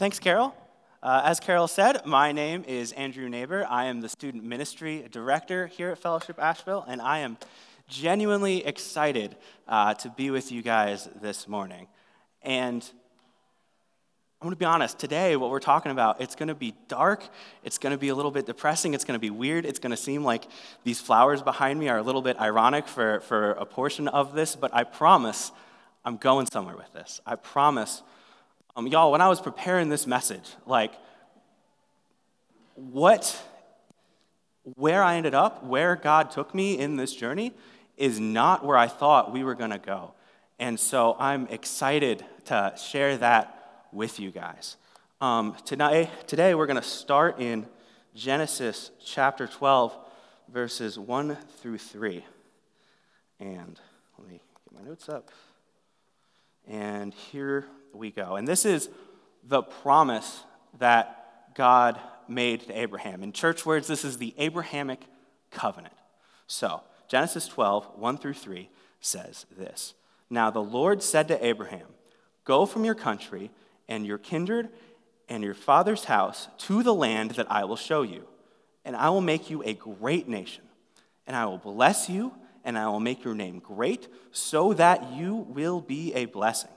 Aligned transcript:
Thanks, 0.00 0.18
Carol. 0.18 0.54
Uh, 1.02 1.20
as 1.26 1.40
Carol 1.40 1.68
said, 1.68 2.06
my 2.06 2.32
name 2.32 2.64
is 2.66 2.92
Andrew 2.92 3.28
Neighbor. 3.28 3.66
I 3.68 3.84
am 3.84 4.00
the 4.00 4.08
student 4.08 4.42
ministry 4.42 5.06
director 5.10 5.66
here 5.66 5.90
at 5.90 5.98
Fellowship 5.98 6.38
Asheville, 6.38 6.86
and 6.88 7.02
I 7.02 7.18
am 7.18 7.36
genuinely 7.86 8.64
excited 8.64 9.36
uh, 9.68 9.92
to 9.92 10.08
be 10.08 10.30
with 10.30 10.52
you 10.52 10.62
guys 10.62 11.06
this 11.20 11.46
morning. 11.46 11.86
And 12.40 12.82
I'm 14.40 14.46
going 14.46 14.56
to 14.56 14.58
be 14.58 14.64
honest, 14.64 14.98
today, 14.98 15.36
what 15.36 15.50
we're 15.50 15.60
talking 15.60 15.92
about, 15.92 16.22
it's 16.22 16.34
going 16.34 16.48
to 16.48 16.54
be 16.54 16.72
dark. 16.88 17.22
It's 17.62 17.76
going 17.76 17.92
to 17.92 17.98
be 17.98 18.08
a 18.08 18.14
little 18.14 18.30
bit 18.30 18.46
depressing. 18.46 18.94
It's 18.94 19.04
going 19.04 19.16
to 19.16 19.20
be 19.20 19.28
weird. 19.28 19.66
It's 19.66 19.80
going 19.80 19.90
to 19.90 19.98
seem 19.98 20.24
like 20.24 20.44
these 20.82 20.98
flowers 20.98 21.42
behind 21.42 21.78
me 21.78 21.90
are 21.90 21.98
a 21.98 22.02
little 22.02 22.22
bit 22.22 22.40
ironic 22.40 22.88
for, 22.88 23.20
for 23.20 23.50
a 23.50 23.66
portion 23.66 24.08
of 24.08 24.34
this, 24.34 24.56
but 24.56 24.72
I 24.72 24.84
promise 24.84 25.52
I'm 26.06 26.16
going 26.16 26.46
somewhere 26.50 26.74
with 26.78 26.90
this. 26.94 27.20
I 27.26 27.36
promise. 27.36 28.02
Um, 28.76 28.86
y'all, 28.86 29.10
when 29.10 29.20
I 29.20 29.28
was 29.28 29.40
preparing 29.40 29.88
this 29.88 30.06
message, 30.06 30.54
like, 30.64 30.92
what, 32.74 33.40
where 34.76 35.02
I 35.02 35.16
ended 35.16 35.34
up, 35.34 35.64
where 35.64 35.96
God 35.96 36.30
took 36.30 36.54
me 36.54 36.78
in 36.78 36.96
this 36.96 37.14
journey, 37.14 37.52
is 37.96 38.20
not 38.20 38.64
where 38.64 38.76
I 38.76 38.86
thought 38.86 39.32
we 39.32 39.42
were 39.42 39.56
going 39.56 39.70
to 39.70 39.78
go. 39.78 40.14
And 40.60 40.78
so 40.78 41.16
I'm 41.18 41.48
excited 41.48 42.24
to 42.46 42.74
share 42.80 43.16
that 43.16 43.86
with 43.92 44.20
you 44.20 44.30
guys. 44.30 44.76
Um, 45.20 45.56
today, 45.64 46.08
today, 46.28 46.54
we're 46.54 46.66
going 46.66 46.80
to 46.80 46.82
start 46.82 47.40
in 47.40 47.66
Genesis 48.14 48.92
chapter 49.04 49.48
12, 49.48 49.96
verses 50.48 50.98
1 50.98 51.36
through 51.60 51.78
3. 51.78 52.24
And 53.40 53.80
let 54.16 54.28
me 54.28 54.40
get 54.64 54.80
my 54.80 54.88
notes 54.88 55.08
up. 55.08 55.30
And 56.68 57.12
here 57.12 57.66
we 57.94 58.10
go. 58.10 58.36
And 58.36 58.46
this 58.46 58.64
is 58.64 58.88
the 59.44 59.62
promise 59.62 60.44
that 60.78 61.54
God 61.54 61.98
made 62.28 62.60
to 62.62 62.78
Abraham. 62.78 63.22
In 63.22 63.32
church 63.32 63.66
words, 63.66 63.86
this 63.86 64.04
is 64.04 64.18
the 64.18 64.34
Abrahamic 64.38 65.00
covenant. 65.50 65.94
So, 66.46 66.82
Genesis 67.08 67.48
12, 67.48 67.98
1 67.98 68.18
through 68.18 68.34
3 68.34 68.68
says 69.00 69.46
this 69.56 69.94
Now 70.28 70.50
the 70.50 70.62
Lord 70.62 71.02
said 71.02 71.28
to 71.28 71.44
Abraham, 71.44 71.86
Go 72.44 72.66
from 72.66 72.84
your 72.84 72.94
country 72.94 73.50
and 73.88 74.06
your 74.06 74.18
kindred 74.18 74.70
and 75.28 75.42
your 75.42 75.54
father's 75.54 76.04
house 76.04 76.48
to 76.58 76.82
the 76.82 76.94
land 76.94 77.32
that 77.32 77.50
I 77.50 77.64
will 77.64 77.76
show 77.76 78.02
you, 78.02 78.26
and 78.84 78.96
I 78.96 79.10
will 79.10 79.20
make 79.20 79.50
you 79.50 79.62
a 79.64 79.74
great 79.74 80.28
nation, 80.28 80.64
and 81.26 81.36
I 81.36 81.46
will 81.46 81.58
bless 81.58 82.08
you, 82.08 82.32
and 82.64 82.76
I 82.78 82.88
will 82.88 83.00
make 83.00 83.24
your 83.24 83.34
name 83.34 83.58
great, 83.60 84.08
so 84.32 84.72
that 84.74 85.12
you 85.12 85.34
will 85.34 85.80
be 85.80 86.12
a 86.14 86.26
blessing. 86.26 86.70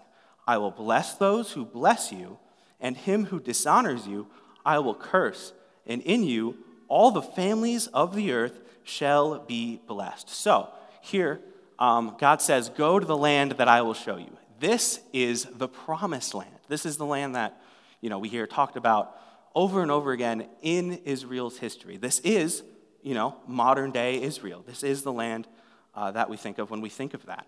I 0.46 0.58
will 0.58 0.72
bless 0.72 1.16
those 1.16 1.52
who 1.54 1.66
bless 1.66 2.12
you, 2.12 2.38
and 2.80 2.98
him 2.98 3.26
who 3.26 3.40
dishonors 3.40 4.08
you 4.08 4.28
I 4.66 4.80
will 4.80 4.96
curse, 4.96 5.54
and 5.86 6.02
in 6.02 6.24
you 6.24 6.58
all 6.88 7.12
the 7.12 7.22
families 7.22 7.88
of 7.88 8.16
the 8.16 8.32
earth 8.32 8.60
shall 8.84 9.40
be 9.40 9.82
blessed. 9.88 10.30
So, 10.30 10.70
here, 11.02 11.40
um, 11.80 12.16
God 12.20 12.42
says, 12.42 12.70
Go 12.70 13.00
to 13.00 13.06
the 13.06 13.18
land 13.18 13.54
that 13.54 13.68
I 13.68 13.82
will 13.82 13.94
show 13.94 14.18
you. 14.18 14.38
This 14.60 15.00
is 15.12 15.46
the 15.46 15.68
promised 15.68 16.34
land. 16.34 16.52
This 16.68 16.86
is 16.86 16.98
the 16.98 17.06
land 17.06 17.36
that, 17.36 17.62
you 18.00 18.10
know, 18.10 18.20
we 18.20 18.30
hear 18.30 18.48
talked 18.48 18.78
about 18.78 19.18
over 19.56 19.82
and 19.82 19.92
over 19.92 20.12
again 20.12 20.48
in 20.62 20.94
Israel's 21.06 21.58
history. 21.58 21.98
This 21.98 22.20
is, 22.20 22.64
you 23.02 23.14
know, 23.14 23.36
modern 23.48 23.92
day 23.92 24.22
Israel. 24.22 24.64
This 24.66 24.84
is 24.84 25.02
the 25.04 25.12
land 25.12 25.48
uh, 25.96 26.12
that 26.12 26.30
we 26.30 26.38
think 26.38 26.58
of 26.58 26.72
when 26.72 26.82
we 26.82 26.90
think 26.90 27.14
of 27.14 27.26
that. 27.26 27.46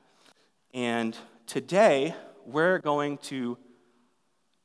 And 0.74 1.18
today, 1.48 2.16
we're 2.46 2.80
going 2.80 3.18
to 3.18 3.58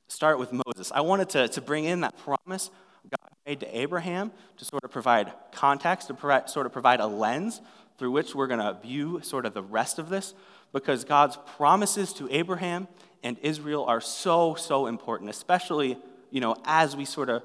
start 0.09 0.39
with 0.39 0.53
Moses. 0.53 0.92
I 0.92 1.00
wanted 1.00 1.31
to, 1.31 1.48
to 1.48 1.61
bring 1.61 1.84
in 1.84 2.00
that 2.00 2.17
promise 2.19 2.70
God 3.09 3.31
made 3.47 3.61
to 3.61 3.78
Abraham 3.78 4.33
to 4.59 4.64
sort 4.64 4.84
of 4.84 4.91
provide 4.91 5.33
context, 5.53 6.08
to 6.08 6.14
provide, 6.14 6.51
sort 6.51 6.67
of 6.67 6.73
provide 6.73 7.01
a 7.01 7.06
lens 7.06 7.61
through 7.98 8.11
which 8.11 8.34
we're 8.34 8.47
going 8.47 8.61
to 8.61 8.78
view 8.81 9.20
sort 9.23 9.46
of 9.46 9.55
the 9.55 9.63
rest 9.63 9.98
of 9.98 10.08
this, 10.08 10.35
because 10.73 11.05
God's 11.05 11.39
promises 11.57 12.13
to 12.14 12.29
Abraham 12.30 12.89
and 13.23 13.39
Israel 13.42 13.85
are 13.85 14.01
so, 14.01 14.55
so 14.55 14.86
important, 14.86 15.30
especially, 15.30 15.98
you 16.30 16.40
know, 16.40 16.57
as 16.64 16.96
we 16.96 17.05
sort 17.05 17.29
of 17.29 17.42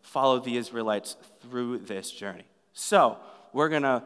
follow 0.00 0.38
the 0.38 0.56
Israelites 0.56 1.16
through 1.42 1.78
this 1.78 2.10
journey. 2.10 2.44
So, 2.72 3.18
we're 3.52 3.68
going 3.68 3.82
to 3.82 4.02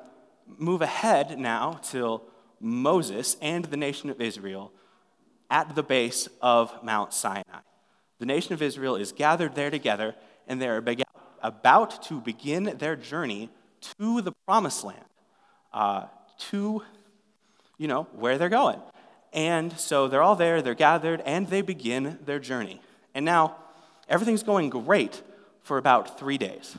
move 0.46 0.82
ahead 0.82 1.38
now 1.38 1.80
till 1.82 2.22
Moses 2.60 3.36
and 3.40 3.64
the 3.66 3.76
nation 3.76 4.10
of 4.10 4.20
Israel 4.20 4.72
at 5.52 5.74
the 5.74 5.82
base 5.82 6.28
of 6.40 6.72
Mount 6.82 7.12
Sinai. 7.12 7.60
The 8.18 8.24
nation 8.24 8.54
of 8.54 8.62
Israel 8.62 8.96
is 8.96 9.12
gathered 9.12 9.54
there 9.54 9.70
together, 9.70 10.14
and 10.48 10.60
they're 10.60 10.82
about 11.42 12.02
to 12.04 12.20
begin 12.22 12.64
their 12.78 12.96
journey 12.96 13.50
to 13.98 14.22
the 14.22 14.32
promised 14.46 14.82
land, 14.82 15.04
uh, 15.74 16.06
to, 16.50 16.82
you 17.76 17.86
know, 17.86 18.04
where 18.14 18.38
they're 18.38 18.48
going. 18.48 18.80
And 19.34 19.78
so 19.78 20.08
they're 20.08 20.22
all 20.22 20.36
there, 20.36 20.62
they're 20.62 20.74
gathered, 20.74 21.20
and 21.26 21.46
they 21.48 21.60
begin 21.60 22.18
their 22.24 22.38
journey. 22.38 22.80
And 23.14 23.26
now, 23.26 23.56
everything's 24.08 24.42
going 24.42 24.70
great 24.70 25.22
for 25.62 25.76
about 25.76 26.18
three 26.18 26.38
days. 26.38 26.78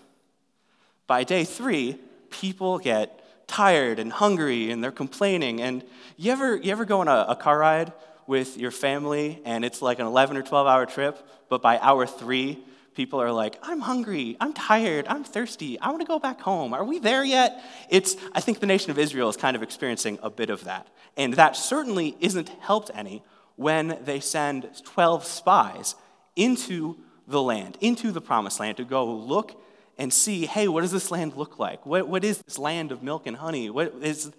By 1.05 1.23
day 1.23 1.43
three, 1.43 1.99
people 2.31 2.79
get 2.79 3.19
tired 3.45 3.99
and 3.99 4.11
hungry 4.11 4.71
and 4.71 4.83
they're 4.83 4.91
complaining. 4.91 5.61
And 5.61 5.83
you 6.17 6.31
ever, 6.31 6.55
you 6.55 6.71
ever 6.71 6.85
go 6.85 7.01
on 7.01 7.07
a, 7.07 7.25
a 7.29 7.35
car 7.35 7.59
ride 7.59 7.93
with 8.27 8.57
your 8.57 8.71
family 8.71 9.41
and 9.45 9.65
it's 9.65 9.81
like 9.81 9.99
an 9.99 10.05
11 10.05 10.37
or 10.37 10.43
12 10.43 10.67
hour 10.67 10.85
trip, 10.85 11.27
but 11.49 11.61
by 11.61 11.77
hour 11.79 12.05
three, 12.05 12.63
people 12.93 13.21
are 13.21 13.31
like, 13.31 13.57
I'm 13.61 13.79
hungry, 13.79 14.37
I'm 14.39 14.53
tired, 14.53 15.07
I'm 15.07 15.23
thirsty, 15.23 15.79
I 15.79 15.89
want 15.89 16.01
to 16.01 16.07
go 16.07 16.19
back 16.19 16.41
home. 16.41 16.73
Are 16.73 16.83
we 16.83 16.99
there 16.99 17.23
yet? 17.23 17.63
It's, 17.89 18.15
I 18.33 18.39
think 18.39 18.59
the 18.59 18.65
nation 18.65 18.91
of 18.91 18.99
Israel 18.99 19.29
is 19.29 19.37
kind 19.37 19.55
of 19.55 19.63
experiencing 19.63 20.19
a 20.21 20.29
bit 20.29 20.49
of 20.49 20.63
that. 20.65 20.87
And 21.17 21.33
that 21.33 21.55
certainly 21.55 22.15
isn't 22.19 22.49
helped 22.59 22.91
any 22.93 23.23
when 23.55 23.99
they 24.03 24.19
send 24.19 24.69
12 24.83 25.25
spies 25.25 25.95
into 26.35 26.97
the 27.27 27.41
land, 27.41 27.77
into 27.81 28.11
the 28.11 28.21
promised 28.21 28.59
land, 28.59 28.77
to 28.77 28.83
go 28.83 29.05
look 29.05 29.59
and 29.97 30.11
see 30.11 30.45
hey, 30.45 30.67
what 30.67 30.81
does 30.81 30.91
this 30.91 31.11
land 31.11 31.35
look 31.35 31.59
like? 31.59 31.85
What, 31.85 32.07
what 32.07 32.23
is 32.23 32.39
this 32.39 32.57
land 32.57 32.91
of 32.91 33.03
milk 33.03 33.27
and 33.27 33.37
honey? 33.37 33.69
What 33.69 33.93
is, 34.01 34.31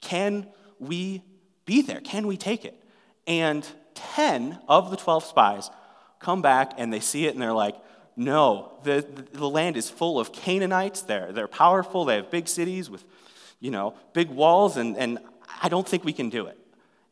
can 0.00 0.46
we 0.78 1.22
be 1.64 1.82
there? 1.82 2.00
Can 2.00 2.26
we 2.26 2.36
take 2.36 2.64
it? 2.64 2.81
And 3.26 3.66
10 3.94 4.58
of 4.68 4.90
the 4.90 4.96
12 4.96 5.24
spies 5.24 5.70
come 6.18 6.42
back 6.42 6.72
and 6.76 6.92
they 6.92 7.00
see 7.00 7.26
it 7.26 7.34
and 7.34 7.42
they're 7.42 7.52
like, 7.52 7.76
no, 8.16 8.72
the, 8.84 9.06
the 9.32 9.48
land 9.48 9.76
is 9.76 9.88
full 9.88 10.20
of 10.20 10.32
Canaanites. 10.32 11.02
They're, 11.02 11.32
they're 11.32 11.48
powerful. 11.48 12.04
They 12.04 12.16
have 12.16 12.30
big 12.30 12.46
cities 12.46 12.90
with, 12.90 13.04
you 13.60 13.70
know, 13.70 13.94
big 14.12 14.28
walls, 14.28 14.76
and, 14.76 14.96
and 14.98 15.18
I 15.62 15.68
don't 15.68 15.88
think 15.88 16.04
we 16.04 16.12
can 16.12 16.28
do 16.28 16.46
it. 16.46 16.58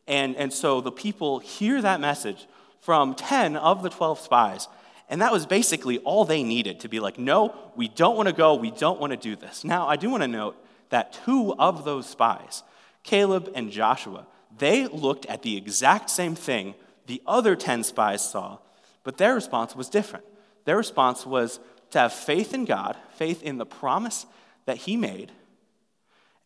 And, 0.07 0.37
and 0.37 0.53
so 0.53 0.81
the 0.81 0.93
people 0.93 1.39
hear 1.39 1.81
that 1.81 2.01
message 2.01 2.47
from 2.81 3.15
10 3.15 3.57
of 3.57 3.83
the 3.83 3.89
12 3.89 4.21
spies, 4.21 4.69
and 5.09 5.23
that 5.23 5.33
was 5.33 5.47
basically 5.47 5.99
all 5.99 6.25
they 6.25 6.43
needed 6.43 6.81
to 6.81 6.89
be 6.89 7.01
like, 7.01 7.19
no, 7.19 7.55
we 7.77 7.89
don't 7.89 8.17
want 8.17 8.29
to 8.29 8.35
go. 8.35 8.55
We 8.55 8.71
don't 8.71 9.01
want 9.01 9.13
to 9.13 9.17
do 9.17 9.37
this. 9.37 9.65
Now, 9.65 9.89
I 9.89 9.97
do 9.97 10.11
want 10.11 10.23
to 10.23 10.29
note 10.29 10.57
that 10.91 11.19
two 11.25 11.55
of 11.59 11.85
those 11.85 12.07
spies, 12.07 12.63
Caleb 13.03 13.51
and 13.55 13.71
Joshua, 13.71 14.27
they 14.61 14.87
looked 14.87 15.27
at 15.27 15.43
the 15.43 15.57
exact 15.57 16.09
same 16.11 16.37
thing 16.37 16.75
the 17.07 17.21
other 17.27 17.57
10 17.57 17.83
spies 17.83 18.31
saw, 18.31 18.59
but 19.03 19.19
their 19.19 19.35
response 19.35 19.75
was 19.75 19.89
different. 19.89 20.25
Their 20.65 20.77
response 20.77 21.27
was 21.27 21.59
to 21.91 21.99
have 21.99 22.13
faith 22.13 22.55
in 22.55 22.67
God, 22.67 22.97
faith 23.15 23.43
in 23.43 23.59
the 23.59 23.67
promise 23.67 24.27
that 24.67 24.77
He 24.77 24.97
made. 24.97 25.33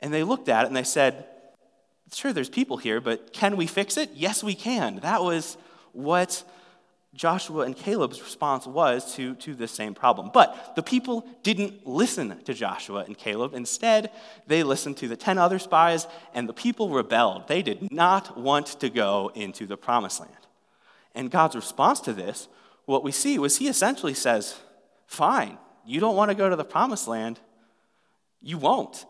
And 0.01 0.15
they 0.15 0.23
looked 0.23 0.49
at 0.49 0.65
it 0.65 0.69
and 0.69 0.77
they 0.77 0.85
said, 0.85 1.27
Sure, 2.13 2.33
there's 2.33 2.49
people 2.49 2.77
here, 2.77 3.01
but 3.01 3.33
can 3.33 3.57
we 3.57 3.67
fix 3.67 3.97
it? 3.97 4.11
Yes, 4.15 4.43
we 4.43 4.55
can. 4.55 5.01
That 5.01 5.23
was 5.23 5.59
what 5.93 6.45
Joshua 7.15 7.65
and 7.65 7.77
Caleb's 7.77 8.21
response 8.21 8.67
was 8.67 9.15
to, 9.15 9.37
to 9.37 9.55
the 9.55 9.69
same 9.69 9.95
problem. 9.95 10.31
But 10.35 10.75
the 10.75 10.83
people 10.83 11.27
didn't 11.43 11.87
listen 11.87 12.43
to 12.45 12.53
Joshua 12.53 13.05
and 13.07 13.17
Caleb. 13.17 13.55
Instead, 13.55 14.11
they 14.47 14.65
listened 14.65 14.97
to 14.99 15.09
the 15.09 15.17
10 15.17 15.39
other 15.39 15.61
spies, 15.61 16.09
and 16.35 16.49
the 16.49 16.53
people 16.53 16.91
rebelled. 16.91 17.47
They 17.47 17.63
did 17.63 17.93
not 17.93 18.37
want 18.37 18.67
to 18.81 18.91
go 18.91 19.31
into 19.35 19.65
the 19.67 19.77
promised 19.77 20.21
land. 20.21 20.33
And 21.15 21.31
God's 21.31 21.55
response 21.55 22.01
to 22.01 22.13
this, 22.13 22.49
what 22.87 23.05
we 23.05 23.13
see 23.13 23.39
was 23.39 23.59
he 23.59 23.69
essentially 23.69 24.15
says, 24.15 24.59
Fine, 25.07 25.59
you 25.87 26.01
don't 26.01 26.17
want 26.17 26.31
to 26.31 26.35
go 26.35 26.49
to 26.49 26.57
the 26.57 26.65
promised 26.65 27.07
land, 27.07 27.39
you 28.43 28.59
won't. 28.59 29.07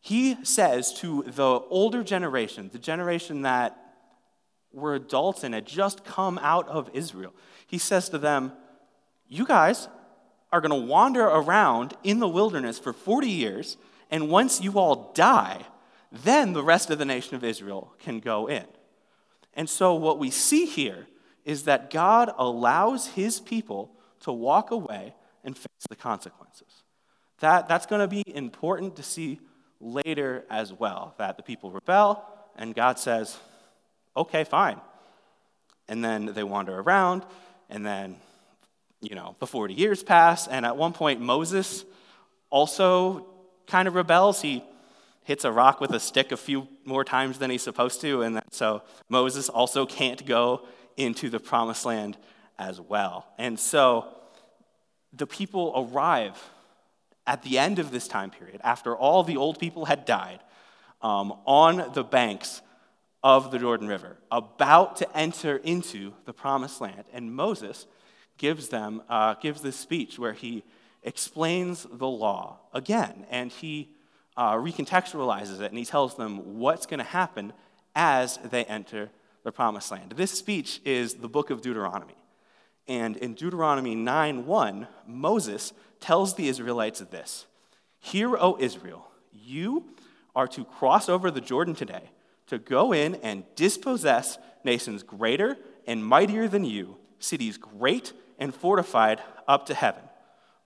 He 0.00 0.42
says 0.44 0.92
to 1.00 1.24
the 1.26 1.60
older 1.70 2.02
generation, 2.02 2.70
the 2.72 2.78
generation 2.78 3.42
that 3.42 3.87
were 4.72 4.94
adults 4.94 5.44
and 5.44 5.54
had 5.54 5.66
just 5.66 6.04
come 6.04 6.38
out 6.42 6.68
of 6.68 6.90
Israel. 6.92 7.34
He 7.66 7.78
says 7.78 8.08
to 8.10 8.18
them, 8.18 8.52
You 9.28 9.46
guys 9.46 9.88
are 10.52 10.60
going 10.60 10.78
to 10.80 10.86
wander 10.86 11.24
around 11.24 11.94
in 12.02 12.18
the 12.18 12.28
wilderness 12.28 12.78
for 12.78 12.92
40 12.92 13.28
years, 13.28 13.76
and 14.10 14.28
once 14.28 14.60
you 14.60 14.78
all 14.78 15.12
die, 15.14 15.66
then 16.10 16.52
the 16.52 16.62
rest 16.62 16.90
of 16.90 16.98
the 16.98 17.04
nation 17.04 17.34
of 17.34 17.44
Israel 17.44 17.94
can 17.98 18.20
go 18.20 18.46
in. 18.48 18.64
And 19.54 19.68
so, 19.68 19.94
what 19.94 20.18
we 20.18 20.30
see 20.30 20.66
here 20.66 21.06
is 21.44 21.64
that 21.64 21.90
God 21.90 22.30
allows 22.38 23.08
his 23.08 23.40
people 23.40 23.92
to 24.20 24.32
walk 24.32 24.70
away 24.70 25.14
and 25.44 25.56
face 25.56 25.86
the 25.88 25.96
consequences. 25.96 26.84
That, 27.40 27.68
that's 27.68 27.86
going 27.86 28.00
to 28.00 28.08
be 28.08 28.22
important 28.26 28.96
to 28.96 29.02
see 29.02 29.40
later 29.80 30.44
as 30.50 30.72
well, 30.72 31.14
that 31.18 31.36
the 31.36 31.42
people 31.42 31.70
rebel, 31.70 32.24
and 32.56 32.74
God 32.74 32.98
says, 32.98 33.38
okay, 34.18 34.44
fine. 34.44 34.80
And 35.88 36.04
then 36.04 36.26
they 36.26 36.42
wander 36.42 36.78
around, 36.78 37.24
and 37.70 37.84
then, 37.84 38.16
you 39.00 39.14
know, 39.14 39.36
the 39.38 39.46
40 39.46 39.74
years 39.74 40.02
pass, 40.02 40.46
and 40.46 40.66
at 40.66 40.76
one 40.76 40.92
point, 40.92 41.20
Moses 41.20 41.84
also 42.50 43.26
kind 43.66 43.88
of 43.88 43.94
rebels. 43.94 44.42
He 44.42 44.62
hits 45.24 45.44
a 45.44 45.52
rock 45.52 45.80
with 45.80 45.92
a 45.92 46.00
stick 46.00 46.32
a 46.32 46.36
few 46.36 46.68
more 46.84 47.04
times 47.04 47.38
than 47.38 47.50
he's 47.50 47.62
supposed 47.62 48.00
to, 48.02 48.22
and 48.22 48.40
so 48.50 48.82
Moses 49.08 49.48
also 49.48 49.86
can't 49.86 50.24
go 50.26 50.66
into 50.96 51.30
the 51.30 51.40
promised 51.40 51.86
land 51.86 52.16
as 52.58 52.80
well. 52.80 53.26
And 53.38 53.58
so 53.58 54.06
the 55.12 55.26
people 55.26 55.72
arrive 55.76 56.36
at 57.26 57.42
the 57.42 57.58
end 57.58 57.78
of 57.78 57.90
this 57.90 58.08
time 58.08 58.30
period, 58.30 58.60
after 58.64 58.96
all 58.96 59.22
the 59.22 59.36
old 59.36 59.58
people 59.58 59.84
had 59.84 60.04
died, 60.04 60.40
um, 61.02 61.32
on 61.46 61.92
the 61.92 62.02
banks 62.02 62.62
of 63.22 63.50
the 63.50 63.58
Jordan 63.58 63.88
River, 63.88 64.16
about 64.30 64.96
to 64.96 65.16
enter 65.16 65.56
into 65.56 66.12
the 66.24 66.32
promised 66.32 66.80
land. 66.80 67.04
And 67.12 67.34
Moses 67.34 67.86
gives 68.36 68.68
them, 68.68 69.02
uh, 69.08 69.34
gives 69.34 69.60
this 69.60 69.76
speech 69.76 70.18
where 70.18 70.32
he 70.32 70.62
explains 71.02 71.86
the 71.90 72.06
law 72.06 72.60
again, 72.72 73.26
and 73.30 73.50
he 73.50 73.90
uh, 74.36 74.54
recontextualizes 74.54 75.60
it, 75.60 75.70
and 75.70 75.78
he 75.78 75.84
tells 75.84 76.16
them 76.16 76.58
what's 76.58 76.86
going 76.86 76.98
to 76.98 77.04
happen 77.04 77.52
as 77.94 78.38
they 78.38 78.64
enter 78.64 79.10
the 79.42 79.50
promised 79.50 79.90
land. 79.90 80.12
This 80.12 80.30
speech 80.30 80.80
is 80.84 81.14
the 81.14 81.28
book 81.28 81.50
of 81.50 81.60
Deuteronomy. 81.60 82.14
And 82.86 83.16
in 83.16 83.34
Deuteronomy 83.34 83.94
9 83.94 84.46
1, 84.46 84.88
Moses 85.06 85.72
tells 86.00 86.34
the 86.34 86.48
Israelites 86.48 87.00
this 87.00 87.46
Hear, 87.98 88.36
O 88.36 88.56
Israel, 88.60 89.10
you 89.32 89.84
are 90.36 90.46
to 90.48 90.64
cross 90.64 91.08
over 91.08 91.30
the 91.30 91.40
Jordan 91.40 91.74
today 91.74 92.10
to 92.48 92.58
go 92.58 92.92
in 92.92 93.16
and 93.16 93.44
dispossess 93.54 94.38
nations 94.64 95.02
greater 95.02 95.56
and 95.86 96.04
mightier 96.04 96.48
than 96.48 96.64
you, 96.64 96.96
cities 97.18 97.56
great 97.56 98.12
and 98.38 98.54
fortified 98.54 99.22
up 99.46 99.66
to 99.66 99.74
heaven. 99.74 100.02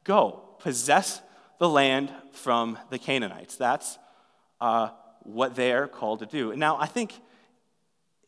Go, 0.05 0.43
possess 0.59 1.23
the 1.59 1.69
land 1.69 2.13
from 2.33 2.79
the 2.91 2.99
Canaanites. 2.99 3.57
That's 3.57 3.99
uh, 4.61 4.89
what 5.21 5.55
they're 5.55 5.87
called 5.87 6.21
to 6.21 6.27
do. 6.27 6.55
Now, 6.57 6.77
I 6.79 6.87
think 6.87 7.15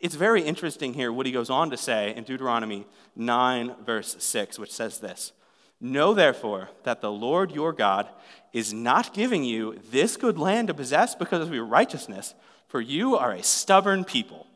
it's 0.00 0.14
very 0.14 0.42
interesting 0.42 0.94
here 0.94 1.12
what 1.12 1.26
he 1.26 1.32
goes 1.32 1.50
on 1.50 1.70
to 1.70 1.76
say 1.76 2.14
in 2.14 2.24
Deuteronomy 2.24 2.86
9, 3.16 3.76
verse 3.84 4.16
6, 4.18 4.58
which 4.58 4.72
says 4.72 4.98
this 4.98 5.32
Know 5.80 6.14
therefore 6.14 6.70
that 6.84 7.00
the 7.00 7.10
Lord 7.10 7.50
your 7.50 7.72
God 7.72 8.08
is 8.52 8.72
not 8.72 9.14
giving 9.14 9.44
you 9.44 9.80
this 9.90 10.16
good 10.16 10.38
land 10.38 10.68
to 10.68 10.74
possess 10.74 11.14
because 11.14 11.46
of 11.46 11.54
your 11.54 11.64
righteousness, 11.64 12.34
for 12.74 12.80
you 12.80 13.16
are 13.16 13.30
a 13.30 13.42
stubborn 13.44 14.02
people. 14.02 14.48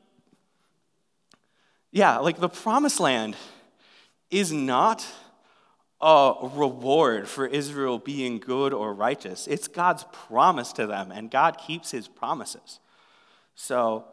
Yeah, 1.92 2.18
like 2.18 2.40
the 2.40 2.48
promised 2.48 2.98
land 2.98 3.36
is 4.28 4.52
not 4.52 5.06
a 6.00 6.34
reward 6.56 7.28
for 7.28 7.46
Israel 7.46 8.00
being 8.00 8.40
good 8.40 8.74
or 8.74 8.92
righteous. 8.92 9.46
It's 9.46 9.68
God's 9.68 10.04
promise 10.10 10.72
to 10.72 10.88
them, 10.88 11.12
and 11.12 11.30
God 11.30 11.58
keeps 11.64 11.92
his 11.92 12.08
promises. 12.08 12.80
So, 13.54 14.04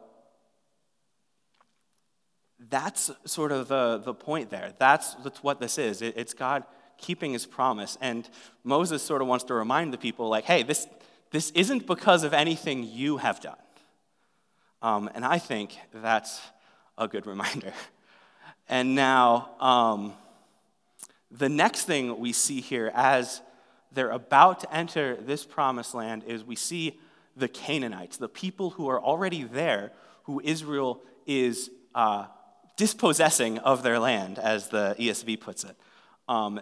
that's 2.60 3.10
sort 3.24 3.50
of 3.50 3.66
the, 3.66 3.98
the 3.98 4.14
point 4.14 4.50
there. 4.50 4.72
That's, 4.78 5.14
that's 5.14 5.42
what 5.42 5.58
this 5.58 5.78
is. 5.78 6.00
It, 6.00 6.14
it's 6.16 6.32
God 6.32 6.62
keeping 6.96 7.32
his 7.32 7.44
promise. 7.44 7.98
And 8.00 8.30
Moses 8.62 9.02
sort 9.02 9.20
of 9.20 9.26
wants 9.26 9.46
to 9.46 9.54
remind 9.54 9.92
the 9.92 9.98
people, 9.98 10.28
like, 10.28 10.44
hey, 10.44 10.62
this, 10.62 10.86
this 11.32 11.50
isn't 11.50 11.88
because 11.88 12.22
of 12.22 12.32
anything 12.32 12.84
you 12.84 13.16
have 13.16 13.40
done. 13.40 13.56
Um, 14.82 15.10
and 15.14 15.24
I 15.24 15.38
think 15.38 15.76
that's 15.92 16.40
a 16.98 17.08
good 17.08 17.26
reminder. 17.26 17.72
And 18.68 18.96
now, 18.96 19.50
um, 19.60 20.12
the 21.30 21.48
next 21.48 21.84
thing 21.84 22.18
we 22.18 22.32
see 22.32 22.60
here 22.60 22.90
as 22.94 23.40
they're 23.92 24.10
about 24.10 24.60
to 24.60 24.74
enter 24.74 25.16
this 25.16 25.44
promised 25.44 25.94
land 25.94 26.24
is 26.26 26.42
we 26.42 26.56
see 26.56 26.98
the 27.36 27.48
Canaanites, 27.48 28.16
the 28.16 28.28
people 28.28 28.70
who 28.70 28.88
are 28.88 29.00
already 29.00 29.44
there, 29.44 29.92
who 30.24 30.40
Israel 30.42 31.00
is 31.26 31.70
uh, 31.94 32.26
dispossessing 32.76 33.58
of 33.58 33.82
their 33.82 33.98
land, 33.98 34.38
as 34.38 34.68
the 34.68 34.96
ESV 34.98 35.40
puts 35.40 35.64
it. 35.64 35.76
Um, 36.28 36.60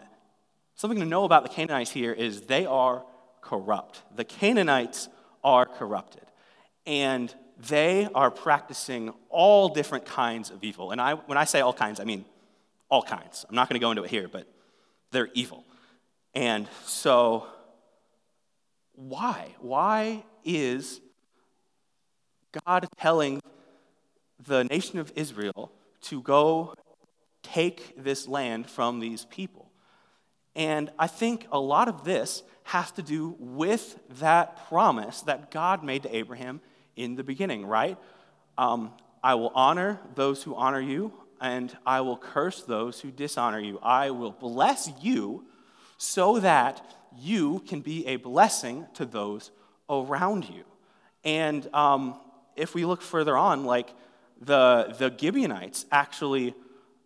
something 0.74 1.00
to 1.00 1.06
know 1.06 1.24
about 1.24 1.42
the 1.42 1.48
Canaanites 1.48 1.90
here 1.90 2.12
is 2.12 2.42
they 2.42 2.66
are 2.66 3.04
corrupt. 3.40 4.02
The 4.14 4.24
Canaanites 4.24 5.08
are 5.42 5.66
corrupted. 5.66 6.24
And 6.86 7.34
they 7.68 8.08
are 8.14 8.30
practicing 8.30 9.12
all 9.30 9.68
different 9.68 10.04
kinds 10.04 10.50
of 10.50 10.62
evil. 10.64 10.90
And 10.90 11.00
I, 11.00 11.14
when 11.14 11.38
I 11.38 11.44
say 11.44 11.60
all 11.60 11.72
kinds, 11.72 12.00
I 12.00 12.04
mean 12.04 12.24
all 12.88 13.02
kinds. 13.02 13.44
I'm 13.48 13.54
not 13.54 13.68
going 13.68 13.80
to 13.80 13.84
go 13.84 13.90
into 13.90 14.04
it 14.04 14.10
here, 14.10 14.28
but 14.28 14.46
they're 15.10 15.30
evil. 15.34 15.64
And 16.34 16.68
so, 16.84 17.46
why? 18.94 19.54
Why 19.60 20.24
is 20.44 21.00
God 22.66 22.86
telling 22.98 23.40
the 24.46 24.64
nation 24.64 24.98
of 24.98 25.12
Israel 25.16 25.72
to 26.02 26.20
go 26.22 26.74
take 27.42 27.94
this 28.02 28.26
land 28.26 28.68
from 28.68 29.00
these 29.00 29.24
people. 29.26 29.70
And 30.56 30.90
I 30.98 31.06
think 31.06 31.46
a 31.52 31.60
lot 31.60 31.88
of 31.88 32.04
this 32.04 32.42
has 32.64 32.90
to 32.92 33.02
do 33.02 33.36
with 33.38 33.98
that 34.20 34.68
promise 34.68 35.22
that 35.22 35.50
God 35.50 35.84
made 35.84 36.02
to 36.04 36.16
Abraham 36.16 36.60
in 36.96 37.16
the 37.16 37.24
beginning, 37.24 37.66
right? 37.66 37.96
Um, 38.56 38.92
I 39.22 39.34
will 39.34 39.52
honor 39.54 40.00
those 40.14 40.42
who 40.42 40.54
honor 40.54 40.80
you, 40.80 41.12
and 41.40 41.76
I 41.86 42.02
will 42.02 42.16
curse 42.16 42.62
those 42.62 43.00
who 43.00 43.10
dishonor 43.10 43.60
you. 43.60 43.78
I 43.82 44.10
will 44.10 44.32
bless 44.32 44.90
you 45.00 45.44
so 45.96 46.38
that 46.40 46.84
you 47.18 47.60
can 47.66 47.80
be 47.80 48.06
a 48.06 48.16
blessing 48.16 48.86
to 48.94 49.04
those 49.04 49.50
around 49.88 50.48
you. 50.48 50.64
And 51.24 51.66
um, 51.74 52.18
if 52.56 52.74
we 52.74 52.84
look 52.84 53.02
further 53.02 53.36
on, 53.36 53.64
like 53.64 53.92
the, 54.40 54.94
the 54.98 55.14
Gibeonites 55.16 55.86
actually 55.90 56.54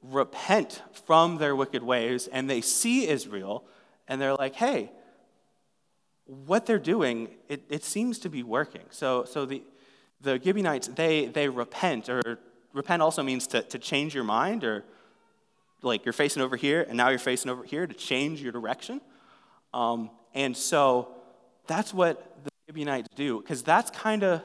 repent 0.02 0.82
from 1.06 1.38
their 1.38 1.54
wicked 1.54 1.82
ways 1.82 2.28
and 2.28 2.48
they 2.48 2.60
see 2.60 3.08
Israel 3.08 3.64
and 4.06 4.20
they're 4.20 4.34
like, 4.34 4.54
hey, 4.54 4.90
what 6.24 6.66
they're 6.66 6.78
doing, 6.78 7.28
it, 7.48 7.62
it 7.68 7.84
seems 7.84 8.18
to 8.20 8.28
be 8.28 8.42
working. 8.42 8.84
So, 8.90 9.24
so 9.24 9.46
the, 9.46 9.62
the 10.20 10.40
Gibeonites, 10.42 10.88
they, 10.88 11.26
they 11.26 11.48
repent, 11.48 12.08
or 12.08 12.38
repent 12.72 13.02
also 13.02 13.22
means 13.22 13.46
to, 13.48 13.62
to 13.62 13.78
change 13.78 14.14
your 14.14 14.24
mind, 14.24 14.64
or 14.64 14.84
like 15.82 16.04
you're 16.04 16.12
facing 16.12 16.42
over 16.42 16.56
here 16.56 16.84
and 16.88 16.96
now 16.96 17.08
you're 17.08 17.18
facing 17.18 17.50
over 17.50 17.62
here 17.62 17.86
to 17.86 17.94
change 17.94 18.42
your 18.42 18.52
direction. 18.52 19.00
Um, 19.72 20.10
and 20.34 20.56
so 20.56 21.14
that's 21.66 21.94
what 21.94 22.44
the 22.44 22.50
Gibeonites 22.66 23.08
do, 23.14 23.40
because 23.40 23.62
that's 23.62 23.90
kind 23.90 24.24
of 24.24 24.42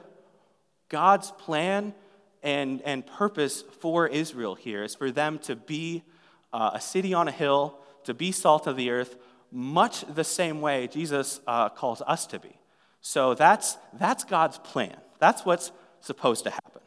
God's 0.88 1.30
plan 1.32 1.94
and, 2.42 2.82
and 2.82 3.06
purpose 3.06 3.64
for 3.80 4.06
Israel 4.06 4.54
here 4.54 4.84
is 4.84 4.94
for 4.94 5.10
them 5.10 5.38
to 5.40 5.56
be 5.56 6.04
uh, 6.52 6.72
a 6.74 6.80
city 6.80 7.14
on 7.14 7.26
a 7.26 7.32
hill, 7.32 7.78
to 8.04 8.14
be 8.14 8.30
salt 8.30 8.66
of 8.66 8.76
the 8.76 8.90
earth, 8.90 9.16
much 9.50 10.04
the 10.14 10.24
same 10.24 10.60
way 10.60 10.86
Jesus 10.86 11.40
uh, 11.46 11.68
calls 11.68 12.02
us 12.06 12.26
to 12.26 12.38
be. 12.38 12.58
So 13.00 13.34
that's, 13.34 13.76
that's 13.94 14.24
God's 14.24 14.58
plan. 14.58 14.96
That's 15.18 15.44
what's 15.44 15.72
supposed 16.00 16.44
to 16.44 16.50
happen. 16.50 16.82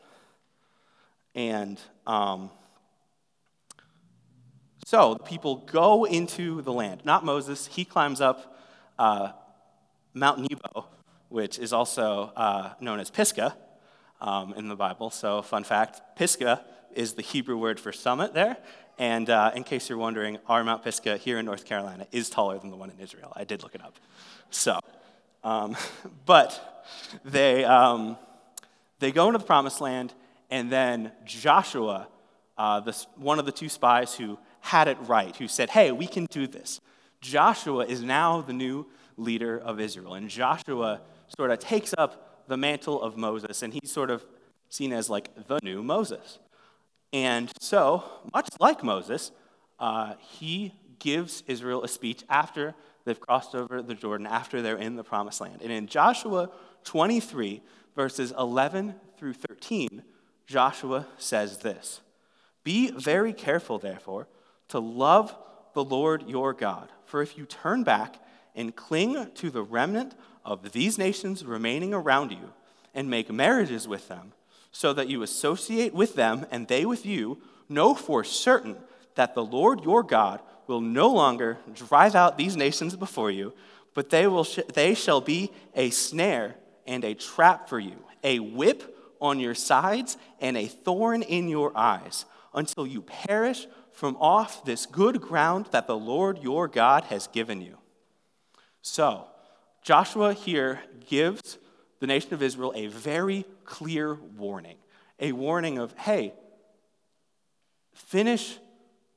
And 1.36 1.80
um, 2.06 2.50
so 4.86 5.16
the 5.16 5.24
people 5.24 5.58
go 5.72 6.06
into 6.06 6.62
the 6.62 6.72
land. 6.72 7.02
Not 7.04 7.26
Moses. 7.26 7.68
He 7.68 7.86
climbs 7.86 8.22
up 8.22 8.58
uh, 8.98 9.32
Mount 10.14 10.40
Nebo, 10.50 10.88
which 11.30 11.60
is 11.60 11.74
also 11.74 12.32
uh, 12.36 12.74
known 12.80 13.00
as 13.00 13.12
Pisgah 13.12 13.56
um, 14.22 14.54
in 14.54 14.68
the 14.68 14.76
Bible. 14.76 15.10
So, 15.10 15.42
fun 15.42 15.64
fact 15.64 16.02
Pisgah 16.16 16.64
is 16.96 17.14
the 17.14 17.22
Hebrew 17.22 17.58
word 17.58 17.80
for 17.80 17.92
summit 17.92 18.34
there. 18.34 18.58
And 18.98 19.30
uh, 19.30 19.52
in 19.54 19.64
case 19.64 19.90
you're 19.90 19.98
wondering, 19.98 20.40
our 20.48 20.64
Mount 20.64 20.84
Pisgah 20.84 21.18
here 21.18 21.38
in 21.38 21.46
North 21.46 21.66
Carolina 21.66 22.08
is 22.12 22.30
taller 22.30 22.58
than 22.58 22.72
the 22.72 22.78
one 22.78 22.90
in 22.90 23.00
Israel. 23.00 23.32
I 23.36 23.44
did 23.44 23.62
look 23.62 23.76
it 23.76 23.84
up. 23.84 23.94
So, 24.50 24.80
um, 25.44 25.76
but 26.26 26.86
they, 27.24 27.64
um, 27.66 28.18
they 29.00 29.12
go 29.12 29.28
into 29.28 29.40
the 29.40 29.46
promised 29.46 29.82
land, 29.82 30.14
and 30.50 30.72
then 30.72 31.12
Joshua, 31.26 32.08
uh, 32.58 32.80
this, 32.80 33.08
one 33.16 33.40
of 33.40 33.46
the 33.46 33.52
two 33.52 33.70
spies 33.70 34.16
who 34.16 34.38
had 34.62 34.88
it 34.88 34.98
right, 35.02 35.36
who 35.36 35.48
said, 35.48 35.70
Hey, 35.70 35.92
we 35.92 36.08
can 36.08 36.26
do 36.26 36.48
this. 36.48 36.82
Joshua 37.22 37.86
is 37.86 38.04
now 38.04 38.42
the 38.42 38.54
new 38.54 38.86
leader 39.18 39.58
of 39.58 39.80
Israel. 39.80 40.14
And 40.14 40.30
Joshua 40.30 41.02
sort 41.36 41.52
of 41.52 41.60
takes 41.60 41.94
up 41.98 42.46
the 42.48 42.58
mantle 42.58 43.02
of 43.02 43.18
Moses, 43.18 43.64
and 43.64 43.74
he's 43.74 43.92
sort 43.92 44.10
of 44.10 44.26
seen 44.70 44.94
as 44.94 45.10
like 45.10 45.48
the 45.48 45.60
new 45.64 45.84
Moses. 45.84 46.40
And 47.14 47.52
so, 47.60 48.04
much 48.34 48.50
like 48.60 48.84
Moses, 48.84 49.32
uh, 49.80 50.14
he 50.20 50.74
gives 51.00 51.44
Israel 51.48 51.84
a 51.84 51.88
speech 51.88 52.24
after 52.30 52.74
they've 53.08 53.20
crossed 53.20 53.56
over 53.56 53.82
the 53.82 53.96
Jordan, 53.96 54.28
after 54.28 54.62
they're 54.62 54.78
in 54.78 54.96
the 54.96 55.04
promised 55.04 55.42
land. 55.42 55.62
And 55.62 55.72
in 55.72 55.88
Joshua 55.88 56.50
23, 56.84 57.62
verses 57.96 58.34
11 58.38 58.96
through 59.18 59.34
13, 59.34 60.04
Joshua 60.46 61.08
says 61.18 61.60
this 61.60 62.02
Be 62.64 62.92
very 62.92 63.34
careful, 63.34 63.80
therefore, 63.80 64.28
to 64.70 64.80
love 64.80 65.36
the 65.74 65.84
Lord 65.84 66.28
your 66.28 66.54
God. 66.54 66.90
For 67.06 67.22
if 67.22 67.38
you 67.38 67.46
turn 67.46 67.84
back 67.84 68.22
and 68.56 68.76
cling 68.76 69.32
to 69.36 69.50
the 69.50 69.64
remnant 69.64 70.14
of 70.44 70.72
these 70.72 70.98
nations 70.98 71.46
remaining 71.46 71.94
around 71.94 72.32
you, 72.32 72.54
and 72.94 73.10
make 73.10 73.32
marriages 73.32 73.88
with 73.88 74.08
them, 74.08 74.34
so 74.72 74.92
that 74.92 75.08
you 75.08 75.22
associate 75.22 75.94
with 75.94 76.16
them 76.16 76.46
and 76.52 76.68
they 76.68 76.84
with 76.86 77.06
you, 77.06 77.40
know 77.70 77.94
for 77.94 78.24
certain 78.24 78.76
that 79.16 79.36
the 79.36 79.44
Lord 79.44 79.84
your 79.84 80.04
God 80.04 80.42
will 80.68 80.82
no 80.82 81.10
longer 81.10 81.58
drive 81.74 82.16
out 82.16 82.38
these 82.38 82.56
nations 82.56 82.96
before 82.96 83.32
you, 83.32 83.54
but 83.94 84.10
they, 84.10 84.28
will 84.28 84.44
sh- 84.44 84.60
they 84.74 84.94
shall 84.94 85.22
be 85.22 85.52
a 85.74 85.90
snare 85.90 86.56
and 86.86 87.04
a 87.04 87.14
trap 87.14 87.70
for 87.70 87.80
you, 87.80 87.98
a 88.24 88.40
whip 88.40 88.96
on 89.20 89.40
your 89.40 89.56
sides 89.56 90.18
and 90.40 90.56
a 90.56 90.68
thorn 90.68 91.22
in 91.22 91.48
your 91.48 91.76
eyes, 91.76 92.26
until 92.54 92.86
you 92.86 93.02
perish 93.02 93.68
from 93.92 94.16
off 94.18 94.64
this 94.66 94.86
good 94.86 95.20
ground 95.22 95.68
that 95.72 95.88
the 95.88 95.98
Lord 95.98 96.44
your 96.44 96.68
God 96.68 97.06
has 97.06 97.28
given 97.28 97.62
you. 97.62 97.78
So, 98.82 99.26
Joshua 99.82 100.34
here 100.34 100.82
gives 101.08 101.58
the 102.00 102.08
nation 102.08 102.34
of 102.34 102.44
Israel 102.44 102.74
a 102.76 102.88
very 102.88 103.46
clear 103.64 104.16
warning 104.38 104.78
a 105.20 105.32
warning 105.32 105.78
of, 105.78 105.94
hey, 105.94 106.34
finish 107.94 108.58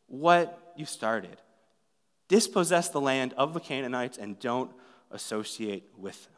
what 0.06 0.69
you 0.80 0.86
started. 0.86 1.36
Dispossess 2.28 2.88
the 2.88 3.00
land 3.00 3.34
of 3.36 3.54
the 3.54 3.60
Canaanites 3.60 4.18
and 4.18 4.38
don't 4.40 4.72
associate 5.10 5.88
with 5.96 6.24
them. 6.24 6.32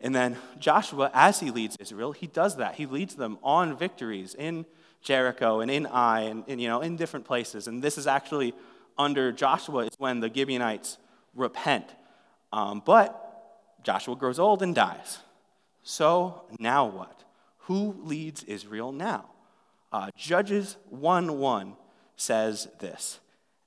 And 0.00 0.14
then 0.14 0.36
Joshua, 0.58 1.10
as 1.14 1.38
he 1.38 1.50
leads 1.52 1.76
Israel, 1.76 2.10
he 2.12 2.26
does 2.26 2.56
that. 2.56 2.74
He 2.74 2.86
leads 2.86 3.14
them 3.14 3.38
on 3.42 3.76
victories 3.76 4.34
in 4.34 4.66
Jericho 5.00 5.60
and 5.60 5.70
in 5.70 5.86
Ai 5.86 6.22
and, 6.22 6.44
and 6.48 6.60
you 6.60 6.68
know 6.68 6.80
in 6.80 6.96
different 6.96 7.24
places. 7.24 7.68
And 7.68 7.82
this 7.82 7.98
is 7.98 8.06
actually 8.06 8.54
under 8.98 9.32
Joshua 9.32 9.84
is 9.84 9.94
when 9.98 10.20
the 10.20 10.32
Gibeonites 10.32 10.98
repent. 11.34 11.86
Um, 12.52 12.82
but 12.84 13.18
Joshua 13.82 14.16
grows 14.16 14.38
old 14.38 14.62
and 14.62 14.74
dies. 14.74 15.18
So 15.82 16.44
now 16.58 16.86
what? 16.86 17.24
Who 17.66 17.96
leads 18.02 18.42
Israel 18.44 18.92
now? 18.92 19.26
Uh, 19.92 20.10
Judges 20.16 20.76
1 20.90 21.38
1 21.38 21.76
says 22.16 22.68
this 22.80 23.20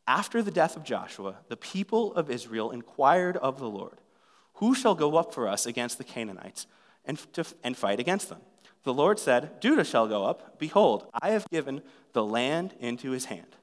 After 0.08 0.42
the 0.42 0.52
death 0.52 0.76
of 0.76 0.84
Joshua, 0.84 1.38
the 1.48 1.58
people 1.58 2.14
of 2.14 2.30
Israel 2.30 2.72
inquired 2.72 3.38
of 3.38 3.60
the 3.60 3.70
Lord, 3.70 4.00
Who 4.56 4.76
shall 4.76 4.96
go 4.96 5.16
up 5.16 5.34
for 5.34 5.48
us 5.48 5.66
against 5.66 5.98
the 5.98 6.04
Canaanites 6.04 6.68
and, 7.06 7.18
to, 7.34 7.46
and 7.64 7.76
fight 7.76 8.00
against 8.00 8.30
them? 8.30 8.42
The 8.84 8.94
Lord 8.94 9.18
said, 9.20 9.62
Judah 9.62 9.84
shall 9.84 10.08
go 10.08 10.26
up. 10.26 10.60
Behold, 10.60 11.08
I 11.22 11.30
have 11.30 11.50
given 11.50 11.82
the 12.14 12.24
land 12.24 12.76
into 12.80 13.12
his 13.12 13.26
hand. 13.26 13.56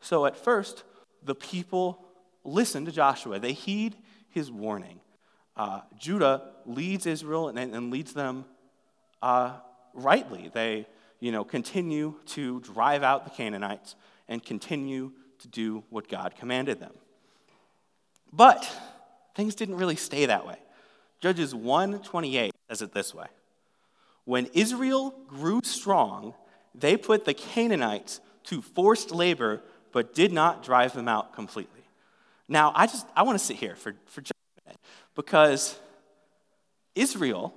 So 0.00 0.26
at 0.26 0.36
first, 0.36 0.82
the 1.22 1.36
people 1.36 2.04
listen 2.42 2.84
to 2.84 2.92
Joshua, 2.92 3.38
they 3.38 3.52
heed 3.52 3.96
his 4.28 4.50
warning 4.50 5.00
uh, 5.56 5.80
Judah 5.98 6.42
leads 6.66 7.06
Israel 7.06 7.48
and, 7.48 7.58
and 7.58 7.90
leads 7.90 8.12
them 8.12 8.44
uh, 9.22 9.52
rightly. 9.94 10.50
They, 10.52 10.86
you 11.18 11.32
know, 11.32 11.44
continue 11.44 12.16
to 12.26 12.60
drive 12.60 13.02
out 13.02 13.24
the 13.24 13.30
Canaanites 13.30 13.96
and 14.28 14.44
continue 14.44 15.12
to 15.40 15.48
do 15.48 15.84
what 15.90 16.08
God 16.08 16.34
commanded 16.38 16.80
them. 16.80 16.92
But 18.32 18.70
things 19.34 19.54
didn't 19.54 19.76
really 19.76 19.96
stay 19.96 20.26
that 20.26 20.46
way. 20.46 20.56
Judges 21.20 21.54
1:28 21.54 22.52
says 22.68 22.82
it 22.82 22.92
this 22.92 23.14
way. 23.14 23.26
When 24.24 24.46
Israel 24.46 25.14
grew 25.28 25.60
strong, 25.62 26.34
they 26.74 26.96
put 26.96 27.24
the 27.24 27.34
Canaanites 27.34 28.20
to 28.44 28.60
forced 28.60 29.10
labor 29.10 29.62
but 29.92 30.14
did 30.14 30.32
not 30.32 30.62
drive 30.62 30.92
them 30.92 31.08
out 31.08 31.32
completely. 31.32 31.82
Now, 32.48 32.72
I 32.74 32.86
just 32.86 33.06
I 33.16 33.22
want 33.22 33.38
to 33.38 33.44
sit 33.44 33.56
here 33.56 33.76
for, 33.76 33.94
for 34.06 34.20
just 34.20 34.32
a 34.32 34.68
minute 34.68 34.80
because 35.14 35.78
Israel, 36.94 37.54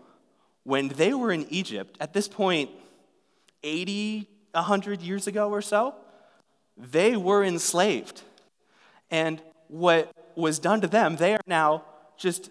when 0.63 0.87
they 0.89 1.13
were 1.13 1.31
in 1.31 1.47
Egypt, 1.49 1.97
at 1.99 2.13
this 2.13 2.27
point, 2.27 2.69
80, 3.63 4.27
100 4.53 5.01
years 5.01 5.27
ago 5.27 5.49
or 5.49 5.61
so, 5.61 5.95
they 6.79 7.17
were 7.17 7.43
enslaved. 7.43 8.21
And 9.11 9.41
what 9.67 10.11
was 10.35 10.59
done 10.59 10.81
to 10.81 10.87
them, 10.87 11.17
they 11.17 11.33
are 11.33 11.41
now 11.45 11.83
just 12.17 12.49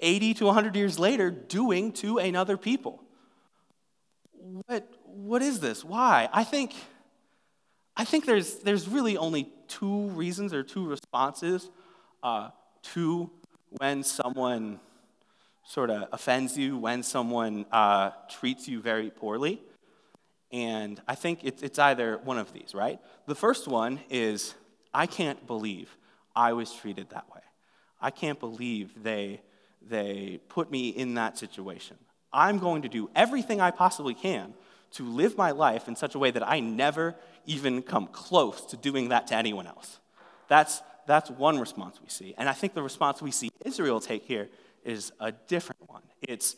80 0.00 0.34
to 0.34 0.44
100 0.46 0.76
years 0.76 0.98
later 0.98 1.30
doing 1.30 1.92
to 1.92 2.18
another 2.18 2.56
people. 2.56 3.02
What, 4.66 4.88
what 5.04 5.42
is 5.42 5.60
this? 5.60 5.84
Why? 5.84 6.28
I 6.32 6.44
think, 6.44 6.74
I 7.96 8.04
think 8.04 8.26
there's, 8.26 8.56
there's 8.56 8.88
really 8.88 9.16
only 9.16 9.48
two 9.68 10.08
reasons 10.08 10.52
or 10.52 10.62
two 10.62 10.86
responses 10.86 11.70
uh, 12.22 12.50
to 12.94 13.30
when 13.78 14.02
someone 14.02 14.80
sort 15.66 15.90
of 15.90 16.08
offends 16.12 16.58
you, 16.58 16.76
when 16.76 17.02
someone 17.02 17.64
uh, 17.72 18.10
treats 18.28 18.68
you 18.68 18.80
very 18.80 19.10
poorly. 19.10 19.62
And 20.54 21.02
I 21.08 21.16
think 21.16 21.40
it's, 21.42 21.64
it's 21.64 21.80
either 21.80 22.18
one 22.18 22.38
of 22.38 22.52
these, 22.52 22.74
right? 22.74 23.00
The 23.26 23.34
first 23.34 23.66
one 23.66 23.98
is 24.08 24.54
I 24.94 25.06
can't 25.06 25.44
believe 25.48 25.96
I 26.36 26.52
was 26.52 26.72
treated 26.72 27.10
that 27.10 27.28
way. 27.34 27.40
I 28.00 28.12
can't 28.12 28.38
believe 28.38 29.02
they, 29.02 29.40
they 29.82 30.38
put 30.48 30.70
me 30.70 30.90
in 30.90 31.14
that 31.14 31.36
situation. 31.36 31.96
I'm 32.32 32.60
going 32.60 32.82
to 32.82 32.88
do 32.88 33.10
everything 33.16 33.60
I 33.60 33.72
possibly 33.72 34.14
can 34.14 34.54
to 34.92 35.04
live 35.04 35.36
my 35.36 35.50
life 35.50 35.88
in 35.88 35.96
such 35.96 36.14
a 36.14 36.20
way 36.20 36.30
that 36.30 36.48
I 36.48 36.60
never 36.60 37.16
even 37.46 37.82
come 37.82 38.06
close 38.06 38.64
to 38.66 38.76
doing 38.76 39.08
that 39.08 39.26
to 39.28 39.34
anyone 39.34 39.66
else. 39.66 39.98
That's, 40.46 40.82
that's 41.08 41.30
one 41.30 41.58
response 41.58 41.98
we 42.00 42.08
see. 42.08 42.32
And 42.38 42.48
I 42.48 42.52
think 42.52 42.74
the 42.74 42.82
response 42.82 43.20
we 43.20 43.32
see 43.32 43.50
Israel 43.64 43.98
take 43.98 44.22
here 44.22 44.48
is 44.84 45.10
a 45.18 45.32
different 45.32 45.90
one. 45.90 46.02
It's, 46.22 46.54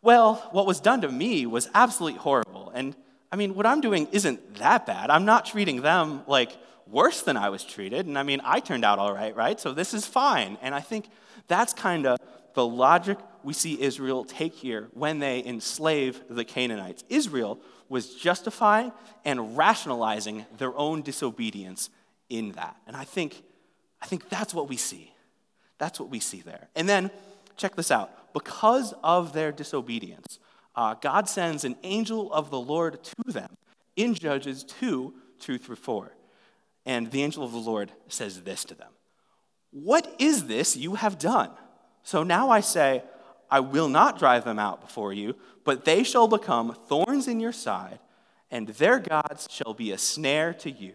well, 0.00 0.48
what 0.50 0.66
was 0.66 0.80
done 0.80 1.02
to 1.02 1.08
me 1.08 1.46
was 1.46 1.68
absolutely 1.72 2.18
horrible. 2.18 2.72
And 2.74 2.96
I 3.32 3.36
mean, 3.36 3.54
what 3.54 3.64
I'm 3.64 3.80
doing 3.80 4.06
isn't 4.12 4.56
that 4.56 4.84
bad. 4.86 5.08
I'm 5.10 5.24
not 5.24 5.46
treating 5.46 5.80
them 5.80 6.22
like 6.26 6.56
worse 6.86 7.22
than 7.22 7.38
I 7.38 7.48
was 7.48 7.64
treated. 7.64 8.06
And 8.06 8.18
I 8.18 8.22
mean, 8.22 8.42
I 8.44 8.60
turned 8.60 8.84
out 8.84 8.98
all 8.98 9.12
right, 9.12 9.34
right? 9.34 9.58
So 9.58 9.72
this 9.72 9.94
is 9.94 10.06
fine. 10.06 10.58
And 10.60 10.74
I 10.74 10.80
think 10.80 11.08
that's 11.48 11.72
kind 11.72 12.06
of 12.06 12.18
the 12.54 12.66
logic 12.66 13.18
we 13.42 13.54
see 13.54 13.80
Israel 13.80 14.24
take 14.24 14.52
here 14.54 14.88
when 14.92 15.18
they 15.18 15.42
enslave 15.44 16.22
the 16.28 16.44
Canaanites. 16.44 17.02
Israel 17.08 17.58
was 17.88 18.14
justifying 18.14 18.92
and 19.24 19.56
rationalizing 19.56 20.44
their 20.58 20.76
own 20.76 21.00
disobedience 21.02 21.88
in 22.28 22.52
that. 22.52 22.76
And 22.86 22.94
I 22.94 23.04
think 23.04 23.42
I 24.02 24.06
think 24.06 24.28
that's 24.28 24.52
what 24.52 24.68
we 24.68 24.76
see. 24.76 25.14
That's 25.78 26.00
what 26.00 26.10
we 26.10 26.18
see 26.18 26.40
there. 26.40 26.68
And 26.74 26.88
then, 26.88 27.10
check 27.56 27.76
this 27.76 27.90
out. 27.90 28.32
Because 28.32 28.92
of 29.04 29.32
their 29.32 29.52
disobedience, 29.52 30.40
uh, 30.74 30.94
God 30.94 31.28
sends 31.28 31.64
an 31.64 31.76
angel 31.82 32.32
of 32.32 32.50
the 32.50 32.60
Lord 32.60 33.02
to 33.02 33.32
them 33.32 33.56
in 33.96 34.14
Judges 34.14 34.64
2 34.64 35.14
2 35.40 35.58
through 35.58 35.76
4. 35.76 36.12
And 36.86 37.10
the 37.10 37.22
angel 37.22 37.44
of 37.44 37.52
the 37.52 37.58
Lord 37.58 37.92
says 38.08 38.42
this 38.42 38.64
to 38.64 38.74
them 38.74 38.90
What 39.70 40.14
is 40.18 40.46
this 40.46 40.76
you 40.76 40.94
have 40.94 41.18
done? 41.18 41.50
So 42.02 42.22
now 42.22 42.50
I 42.50 42.60
say, 42.60 43.02
I 43.50 43.60
will 43.60 43.88
not 43.88 44.18
drive 44.18 44.44
them 44.44 44.58
out 44.58 44.80
before 44.80 45.12
you, 45.12 45.36
but 45.64 45.84
they 45.84 46.02
shall 46.02 46.26
become 46.26 46.74
thorns 46.88 47.28
in 47.28 47.38
your 47.38 47.52
side, 47.52 48.00
and 48.50 48.68
their 48.68 48.98
gods 48.98 49.46
shall 49.50 49.74
be 49.74 49.92
a 49.92 49.98
snare 49.98 50.54
to 50.54 50.70
you. 50.70 50.94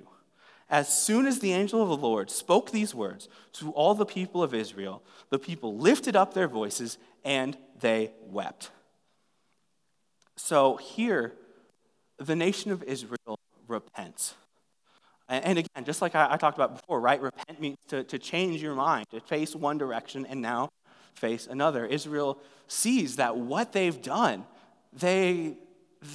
As 0.69 0.89
soon 0.89 1.27
as 1.27 1.39
the 1.39 1.53
angel 1.53 1.81
of 1.81 1.87
the 1.87 1.95
Lord 1.95 2.29
spoke 2.29 2.71
these 2.71 2.93
words 2.93 3.29
to 3.53 3.71
all 3.71 3.93
the 3.93 4.05
people 4.05 4.43
of 4.43 4.53
Israel, 4.53 5.01
the 5.29 5.39
people 5.39 5.77
lifted 5.77 6.15
up 6.15 6.33
their 6.33 6.49
voices 6.49 6.97
and 7.23 7.57
they 7.79 8.11
wept. 8.21 8.71
So 10.37 10.77
here, 10.77 11.33
the 12.17 12.35
nation 12.35 12.71
of 12.71 12.83
Israel 12.83 13.39
repents. 13.67 14.35
And 15.29 15.59
again, 15.59 15.83
just 15.83 16.01
like 16.01 16.15
I 16.15 16.37
talked 16.37 16.57
about 16.57 16.75
before, 16.75 17.01
right? 17.01 17.19
Repent 17.21 17.59
means 17.59 17.77
to, 17.89 18.03
to 18.05 18.17
change 18.17 18.61
your 18.61 18.75
mind, 18.75 19.07
to 19.11 19.19
face 19.19 19.53
one 19.55 19.77
direction 19.77 20.25
and 20.25 20.41
now 20.41 20.69
face 21.15 21.47
another. 21.47 21.85
Israel 21.85 22.39
sees 22.67 23.17
that 23.17 23.35
what 23.35 23.73
they've 23.73 24.01
done, 24.01 24.45
they, 24.93 25.57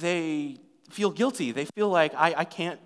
they 0.01 0.57
feel 0.89 1.11
guilty. 1.11 1.51
They 1.51 1.65
feel 1.65 1.89
like, 1.89 2.15
I, 2.15 2.33
I 2.37 2.45
can't 2.45 2.79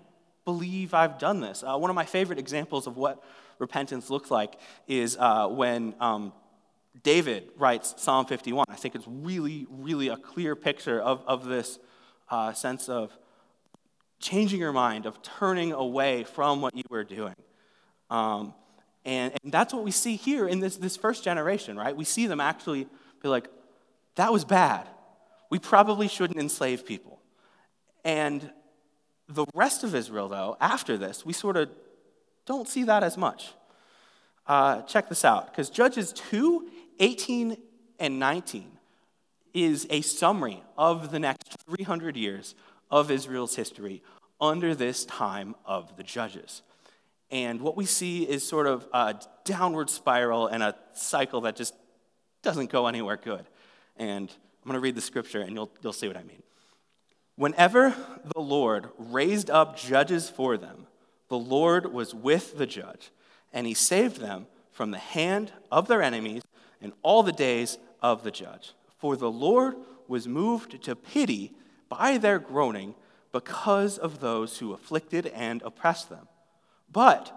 believe 0.44 0.92
I've 0.92 1.18
done 1.18 1.40
this. 1.40 1.62
Uh, 1.62 1.78
one 1.78 1.88
of 1.88 1.96
my 1.96 2.04
favorite 2.04 2.38
examples 2.38 2.86
of 2.86 2.98
what 2.98 3.22
repentance 3.58 4.10
looks 4.10 4.30
like 4.30 4.54
is 4.86 5.16
uh, 5.18 5.46
when 5.48 5.94
um, 5.98 6.32
David 7.02 7.50
writes 7.56 7.94
Psalm 7.98 8.26
51. 8.26 8.66
I 8.68 8.74
think 8.74 8.94
it's 8.94 9.06
really, 9.06 9.66
really 9.70 10.08
a 10.08 10.16
clear 10.16 10.56
picture 10.56 11.00
of, 11.00 11.22
of 11.26 11.44
this 11.44 11.78
uh, 12.30 12.52
sense 12.52 12.88
of 12.88 13.16
changing 14.20 14.60
your 14.60 14.72
mind, 14.72 15.06
of 15.06 15.22
turning 15.22 15.72
away 15.72 16.24
from 16.24 16.60
what 16.60 16.76
you 16.76 16.82
were 16.90 17.04
doing. 17.04 17.34
Um, 18.10 18.54
and, 19.04 19.32
and 19.42 19.52
that's 19.52 19.72
what 19.72 19.84
we 19.84 19.90
see 19.90 20.16
here 20.16 20.48
in 20.48 20.60
this, 20.60 20.76
this 20.76 20.96
first 20.96 21.22
generation, 21.22 21.76
right? 21.76 21.96
We 21.96 22.04
see 22.04 22.26
them 22.26 22.40
actually 22.40 22.86
be 23.22 23.28
like, 23.28 23.48
that 24.16 24.32
was 24.32 24.44
bad. 24.44 24.88
We 25.50 25.58
probably 25.58 26.08
shouldn't 26.08 26.38
enslave 26.38 26.84
people. 26.84 27.20
And 28.04 28.50
the 29.28 29.46
rest 29.54 29.84
of 29.84 29.94
Israel, 29.94 30.28
though, 30.28 30.56
after 30.60 30.96
this, 30.96 31.24
we 31.24 31.32
sort 31.32 31.56
of 31.56 31.70
don't 32.46 32.68
see 32.68 32.84
that 32.84 33.02
as 33.02 33.16
much. 33.16 33.52
Uh, 34.46 34.80
check 34.82 35.08
this 35.08 35.24
out, 35.24 35.50
because 35.50 35.68
Judges 35.68 36.12
2 36.12 36.70
18 36.98 37.56
and 37.98 38.18
19 38.18 38.70
is 39.54 39.86
a 39.90 40.00
summary 40.00 40.62
of 40.76 41.10
the 41.10 41.18
next 41.18 41.56
300 41.68 42.16
years 42.16 42.54
of 42.90 43.10
Israel's 43.10 43.56
history 43.56 44.02
under 44.40 44.74
this 44.74 45.04
time 45.04 45.54
of 45.64 45.96
the 45.96 46.02
judges. 46.02 46.62
And 47.30 47.60
what 47.60 47.76
we 47.76 47.84
see 47.84 48.22
is 48.22 48.46
sort 48.46 48.66
of 48.66 48.86
a 48.92 49.14
downward 49.44 49.90
spiral 49.90 50.46
and 50.46 50.62
a 50.62 50.74
cycle 50.94 51.42
that 51.42 51.56
just 51.56 51.74
doesn't 52.42 52.70
go 52.70 52.86
anywhere 52.86 53.16
good. 53.16 53.44
And 53.96 54.30
I'm 54.30 54.68
going 54.68 54.74
to 54.74 54.80
read 54.80 54.94
the 54.94 55.00
scripture 55.00 55.40
and 55.40 55.54
you'll, 55.54 55.70
you'll 55.82 55.92
see 55.92 56.08
what 56.08 56.16
I 56.16 56.22
mean. 56.22 56.42
Whenever 57.36 57.94
the 58.34 58.40
Lord 58.40 58.88
raised 58.98 59.50
up 59.50 59.76
judges 59.76 60.28
for 60.28 60.56
them, 60.56 60.86
the 61.28 61.38
Lord 61.38 61.92
was 61.92 62.14
with 62.14 62.58
the 62.58 62.66
judge, 62.66 63.10
and 63.52 63.66
he 63.66 63.74
saved 63.74 64.20
them 64.20 64.46
from 64.72 64.90
the 64.90 64.98
hand 64.98 65.52
of 65.70 65.86
their 65.86 66.02
enemies 66.02 66.42
in 66.80 66.92
all 67.02 67.22
the 67.22 67.32
days 67.32 67.78
of 68.02 68.22
the 68.22 68.30
judge. 68.30 68.72
For 68.98 69.16
the 69.16 69.30
Lord 69.30 69.76
was 70.06 70.26
moved 70.26 70.82
to 70.82 70.96
pity 70.96 71.52
by 71.88 72.18
their 72.18 72.38
groaning 72.38 72.94
because 73.32 73.98
of 73.98 74.20
those 74.20 74.58
who 74.58 74.72
afflicted 74.72 75.26
and 75.28 75.62
oppressed 75.62 76.08
them. 76.08 76.28
But 76.90 77.32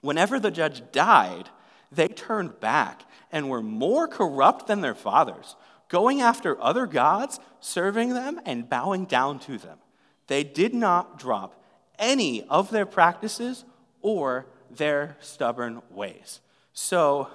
whenever 0.00 0.38
the 0.40 0.50
judge 0.50 0.82
died, 0.92 1.48
they 1.90 2.08
turned 2.08 2.60
back 2.60 3.02
and 3.32 3.48
were 3.48 3.62
more 3.62 4.08
corrupt 4.08 4.66
than 4.66 4.80
their 4.80 4.94
fathers, 4.94 5.56
going 5.88 6.20
after 6.20 6.60
other 6.60 6.86
gods, 6.86 7.40
serving 7.60 8.10
them, 8.10 8.40
and 8.44 8.68
bowing 8.68 9.04
down 9.04 9.38
to 9.40 9.58
them. 9.58 9.78
They 10.26 10.44
did 10.44 10.74
not 10.74 11.18
drop 11.18 11.62
any 11.98 12.42
of 12.44 12.70
their 12.70 12.86
practices 12.86 13.64
or 14.02 14.46
their 14.70 15.16
stubborn 15.20 15.82
ways. 15.90 16.40
So, 16.72 17.28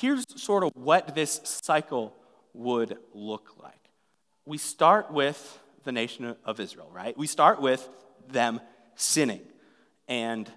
here's 0.00 0.24
sort 0.36 0.64
of 0.64 0.70
what 0.74 1.14
this 1.14 1.40
cycle 1.44 2.14
would 2.54 2.96
look 3.12 3.54
like. 3.62 3.74
We 4.44 4.58
start 4.58 5.12
with 5.12 5.58
the 5.84 5.92
nation 5.92 6.36
of 6.44 6.60
Israel, 6.60 6.90
right? 6.92 7.16
We 7.16 7.26
start 7.26 7.60
with 7.60 7.88
them 8.28 8.60
sinning. 8.94 9.42
And 10.06 10.50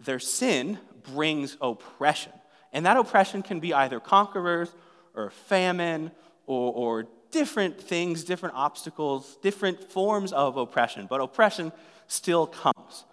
their 0.00 0.18
sin 0.18 0.78
brings 1.12 1.56
oppression. 1.60 2.32
And 2.72 2.86
that 2.86 2.96
oppression 2.96 3.42
can 3.42 3.60
be 3.60 3.74
either 3.74 4.00
conquerors 4.00 4.74
or 5.14 5.30
famine 5.30 6.10
or, 6.46 6.72
or 6.72 7.06
different 7.30 7.80
things, 7.80 8.24
different 8.24 8.54
obstacles, 8.54 9.36
different 9.42 9.90
forms 9.90 10.32
of 10.32 10.56
oppression. 10.56 11.06
But 11.08 11.20
oppression 11.20 11.72
still 12.06 12.46
comes. 12.46 13.04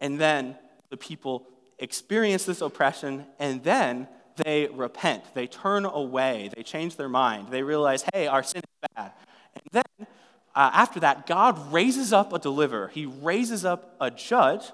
And 0.00 0.18
then 0.18 0.56
the 0.90 0.96
people 0.96 1.46
experience 1.78 2.44
this 2.44 2.60
oppression 2.60 3.26
and 3.38 3.62
then 3.62 4.08
they 4.36 4.66
repent. 4.66 5.22
They 5.34 5.46
turn 5.46 5.84
away. 5.84 6.50
They 6.54 6.62
change 6.62 6.96
their 6.96 7.08
mind. 7.08 7.48
They 7.50 7.62
realize, 7.62 8.04
hey, 8.12 8.26
our 8.26 8.42
sin 8.42 8.62
is 8.62 8.88
bad. 8.94 9.12
And 9.54 9.64
then 9.72 10.06
uh, 10.54 10.70
after 10.72 11.00
that, 11.00 11.26
God 11.26 11.72
raises 11.72 12.12
up 12.12 12.32
a 12.32 12.38
deliverer, 12.38 12.88
He 12.88 13.06
raises 13.06 13.64
up 13.64 13.96
a 14.00 14.10
judge, 14.10 14.64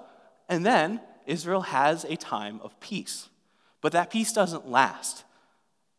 and 0.47 0.65
then 0.65 1.01
Israel 1.25 1.61
has 1.61 2.03
a 2.03 2.15
time 2.15 2.59
of 2.63 2.79
peace. 2.79 3.29
But 3.81 3.93
that 3.93 4.11
peace 4.11 4.31
doesn't 4.31 4.67
last. 4.67 5.23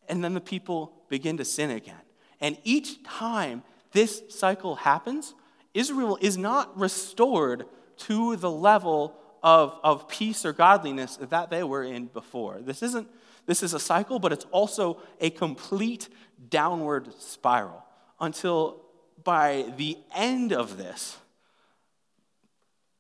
And 0.08 0.22
then 0.22 0.34
the 0.34 0.40
people 0.40 0.92
begin 1.08 1.36
to 1.38 1.44
sin 1.44 1.70
again. 1.70 1.94
And 2.40 2.58
each 2.64 3.02
time 3.02 3.62
this 3.92 4.22
cycle 4.28 4.76
happens, 4.76 5.34
Israel 5.74 6.18
is 6.20 6.36
not 6.36 6.76
restored 6.78 7.66
to 7.98 8.36
the 8.36 8.50
level 8.50 9.16
of, 9.42 9.78
of 9.82 10.08
peace 10.08 10.44
or 10.44 10.52
godliness 10.52 11.16
that 11.16 11.50
they 11.50 11.62
were 11.62 11.82
in 11.82 12.06
before. 12.06 12.60
This 12.60 12.82
isn't 12.82 13.08
this 13.46 13.62
is 13.62 13.74
a 13.74 13.80
cycle, 13.80 14.18
but 14.18 14.32
it's 14.32 14.46
also 14.50 15.00
a 15.20 15.30
complete 15.30 16.08
downward 16.48 17.12
spiral 17.18 17.84
until 18.20 18.82
by 19.24 19.72
the 19.76 19.98
end 20.14 20.52
of 20.52 20.76
this, 20.76 21.16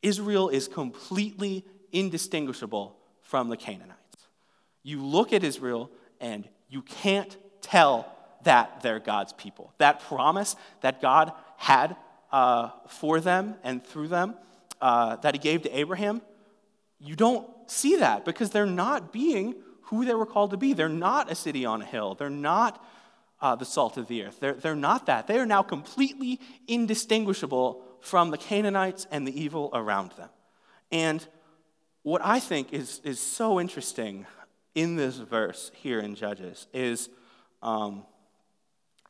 Israel 0.02 0.48
is 0.48 0.68
completely 0.68 1.64
indistinguishable 1.92 2.96
from 3.22 3.48
the 3.48 3.56
Canaanites. 3.56 3.98
You 4.82 5.02
look 5.04 5.32
at 5.32 5.44
Israel 5.44 5.90
and 6.20 6.48
you 6.68 6.82
can't 6.82 7.36
tell 7.60 8.12
that 8.42 8.82
they're 8.82 8.98
God's 8.98 9.32
people. 9.32 9.72
That 9.78 10.00
promise 10.00 10.56
that 10.80 11.00
God 11.00 11.32
had 11.56 11.96
uh, 12.32 12.70
for 12.88 13.20
them 13.20 13.54
and 13.62 13.84
through 13.84 14.08
them 14.08 14.34
uh, 14.80 15.16
that 15.16 15.34
He 15.34 15.38
gave 15.38 15.62
to 15.62 15.78
Abraham, 15.78 16.22
you 16.98 17.14
don't 17.14 17.48
see 17.68 17.96
that 17.96 18.24
because 18.24 18.50
they're 18.50 18.66
not 18.66 19.12
being 19.12 19.54
who 19.92 20.06
they 20.06 20.14
were 20.14 20.24
called 20.24 20.50
to 20.52 20.56
be. 20.56 20.72
They're 20.72 20.88
not 20.88 21.30
a 21.30 21.34
city 21.34 21.66
on 21.66 21.82
a 21.82 21.84
hill, 21.84 22.14
they're 22.14 22.30
not 22.30 22.82
uh, 23.42 23.56
the 23.56 23.64
salt 23.66 23.98
of 23.98 24.08
the 24.08 24.24
earth. 24.24 24.40
They're, 24.40 24.54
they're 24.54 24.74
not 24.74 25.06
that. 25.06 25.26
They 25.26 25.38
are 25.38 25.46
now 25.46 25.62
completely 25.62 26.40
indistinguishable 26.66 27.82
from 28.00 28.30
the 28.30 28.38
Canaanites 28.38 29.06
and 29.10 29.26
the 29.26 29.38
evil 29.38 29.68
around 29.74 30.12
them. 30.12 30.30
And 30.92 31.26
what 32.04 32.24
I 32.24 32.40
think 32.40 32.72
is, 32.72 33.00
is 33.04 33.20
so 33.20 33.60
interesting 33.60 34.26
in 34.74 34.96
this 34.96 35.16
verse 35.16 35.70
here 35.74 35.98
in 35.98 36.14
Judges 36.14 36.68
is 36.72 37.10
um, 37.62 38.04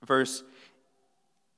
verse 0.04 0.42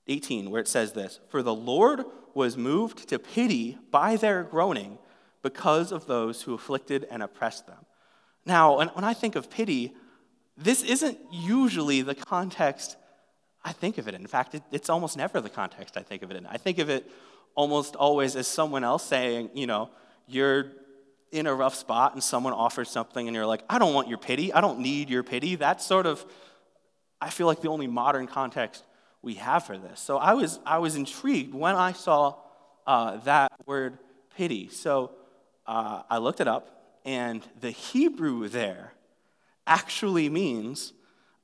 18, 0.08 0.50
where 0.50 0.60
it 0.60 0.68
says 0.68 0.92
this 0.92 1.20
For 1.28 1.42
the 1.42 1.54
Lord 1.54 2.04
was 2.34 2.56
moved 2.56 3.08
to 3.08 3.18
pity 3.18 3.78
by 3.90 4.16
their 4.16 4.42
groaning 4.42 4.98
because 5.42 5.92
of 5.92 6.06
those 6.06 6.42
who 6.42 6.54
afflicted 6.54 7.06
and 7.10 7.22
oppressed 7.22 7.66
them. 7.66 7.86
Now, 8.46 8.78
when 8.78 9.04
I 9.04 9.14
think 9.14 9.36
of 9.36 9.50
pity, 9.50 9.94
this 10.56 10.82
isn't 10.82 11.18
usually 11.32 12.02
the 12.02 12.14
context 12.14 12.96
I 13.64 13.72
think 13.72 13.96
of 13.98 14.06
it 14.08 14.14
in. 14.14 14.20
In 14.20 14.26
fact, 14.26 14.54
it, 14.54 14.62
it's 14.70 14.90
almost 14.90 15.16
never 15.16 15.40
the 15.40 15.48
context 15.48 15.96
I 15.96 16.02
think 16.02 16.22
of 16.22 16.30
it 16.30 16.36
in. 16.36 16.46
I 16.46 16.58
think 16.58 16.78
of 16.78 16.90
it 16.90 17.10
almost 17.54 17.96
always 17.96 18.36
as 18.36 18.46
someone 18.46 18.84
else 18.84 19.02
saying, 19.04 19.50
you 19.54 19.66
know, 19.66 19.90
you're 20.26 20.72
in 21.32 21.46
a 21.46 21.54
rough 21.54 21.74
spot 21.74 22.12
and 22.12 22.22
someone 22.22 22.52
offers 22.52 22.90
something 22.90 23.26
and 23.26 23.34
you're 23.34 23.46
like, 23.46 23.62
I 23.68 23.78
don't 23.78 23.94
want 23.94 24.08
your 24.08 24.18
pity. 24.18 24.52
I 24.52 24.60
don't 24.60 24.80
need 24.80 25.08
your 25.08 25.22
pity. 25.22 25.56
That's 25.56 25.84
sort 25.84 26.06
of, 26.06 26.24
I 27.20 27.30
feel 27.30 27.46
like 27.46 27.62
the 27.62 27.70
only 27.70 27.86
modern 27.86 28.26
context 28.26 28.84
we 29.22 29.34
have 29.34 29.64
for 29.64 29.78
this. 29.78 29.98
So 29.98 30.18
I 30.18 30.34
was, 30.34 30.60
I 30.66 30.78
was 30.78 30.94
intrigued 30.94 31.54
when 31.54 31.74
I 31.74 31.92
saw 31.92 32.36
uh, 32.86 33.16
that 33.18 33.50
word 33.66 33.98
pity. 34.36 34.68
So 34.68 35.12
uh, 35.66 36.02
I 36.10 36.18
looked 36.18 36.40
it 36.40 36.48
up, 36.48 36.83
and 37.04 37.42
the 37.60 37.70
Hebrew 37.70 38.48
there 38.48 38.92
actually 39.66 40.28
means 40.28 40.92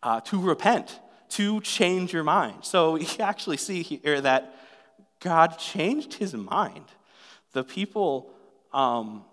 uh, 0.02 0.20
to 0.22 0.40
repent, 0.40 0.98
to 1.30 1.60
change 1.60 2.12
your 2.12 2.24
mind. 2.24 2.64
So 2.64 2.96
you 2.96 3.06
actually 3.20 3.58
see 3.58 3.82
here 3.82 4.20
that 4.20 4.54
God 5.20 5.58
changed 5.58 6.14
his 6.14 6.34
mind. 6.34 6.86
The 7.52 7.64
people, 7.64 8.30
um, 8.72 9.24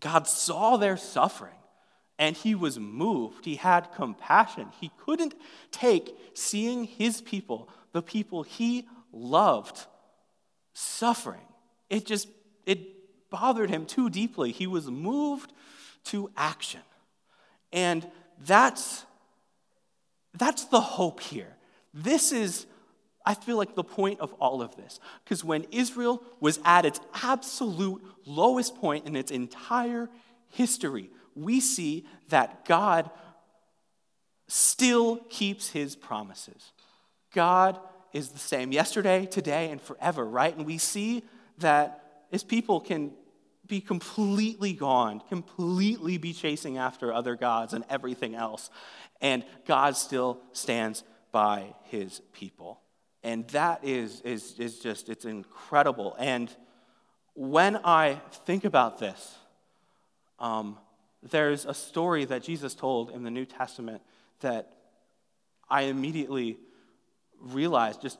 God 0.00 0.26
saw 0.26 0.76
their 0.76 0.96
suffering 0.96 1.52
and 2.18 2.36
he 2.36 2.54
was 2.54 2.78
moved. 2.78 3.44
He 3.44 3.56
had 3.56 3.92
compassion. 3.92 4.68
He 4.80 4.90
couldn't 5.04 5.34
take 5.70 6.16
seeing 6.34 6.84
his 6.84 7.20
people, 7.20 7.68
the 7.92 8.02
people 8.02 8.42
he 8.42 8.88
loved, 9.12 9.86
suffering. 10.72 11.46
It 11.90 12.06
just, 12.06 12.28
it 12.64 12.95
bothered 13.30 13.70
him 13.70 13.86
too 13.86 14.10
deeply. 14.10 14.52
He 14.52 14.66
was 14.66 14.90
moved 14.90 15.52
to 16.04 16.30
action. 16.36 16.80
And 17.72 18.08
that's, 18.44 19.04
that's 20.34 20.64
the 20.66 20.80
hope 20.80 21.20
here. 21.20 21.56
This 21.92 22.32
is, 22.32 22.66
I 23.24 23.34
feel 23.34 23.56
like, 23.56 23.74
the 23.74 23.84
point 23.84 24.20
of 24.20 24.32
all 24.34 24.62
of 24.62 24.76
this. 24.76 25.00
Because 25.24 25.42
when 25.44 25.64
Israel 25.72 26.22
was 26.40 26.60
at 26.64 26.84
its 26.84 27.00
absolute 27.22 28.02
lowest 28.24 28.76
point 28.76 29.06
in 29.06 29.16
its 29.16 29.30
entire 29.30 30.08
history, 30.50 31.10
we 31.34 31.60
see 31.60 32.06
that 32.28 32.64
God 32.64 33.10
still 34.48 35.16
keeps 35.28 35.70
his 35.70 35.96
promises. 35.96 36.72
God 37.34 37.78
is 38.12 38.30
the 38.30 38.38
same 38.38 38.72
yesterday, 38.72 39.26
today, 39.26 39.70
and 39.70 39.80
forever, 39.80 40.24
right? 40.24 40.56
And 40.56 40.64
we 40.64 40.78
see 40.78 41.24
that 41.58 42.05
his 42.30 42.44
people 42.44 42.80
can 42.80 43.12
be 43.66 43.80
completely 43.80 44.72
gone, 44.72 45.20
completely 45.28 46.18
be 46.18 46.32
chasing 46.32 46.78
after 46.78 47.12
other 47.12 47.36
gods 47.36 47.72
and 47.72 47.84
everything 47.88 48.34
else. 48.34 48.70
And 49.20 49.44
God 49.66 49.96
still 49.96 50.40
stands 50.52 51.02
by 51.32 51.74
his 51.84 52.20
people. 52.32 52.80
And 53.22 53.48
that 53.48 53.84
is, 53.84 54.20
is, 54.20 54.58
is 54.58 54.78
just, 54.78 55.08
it's 55.08 55.24
incredible. 55.24 56.14
And 56.18 56.54
when 57.34 57.76
I 57.76 58.20
think 58.44 58.64
about 58.64 58.98
this, 58.98 59.36
um, 60.38 60.78
there's 61.22 61.64
a 61.64 61.74
story 61.74 62.24
that 62.26 62.42
Jesus 62.42 62.74
told 62.74 63.10
in 63.10 63.24
the 63.24 63.30
New 63.30 63.44
Testament 63.44 64.02
that 64.40 64.72
I 65.68 65.82
immediately 65.82 66.58
realized 67.40 68.00
just 68.00 68.18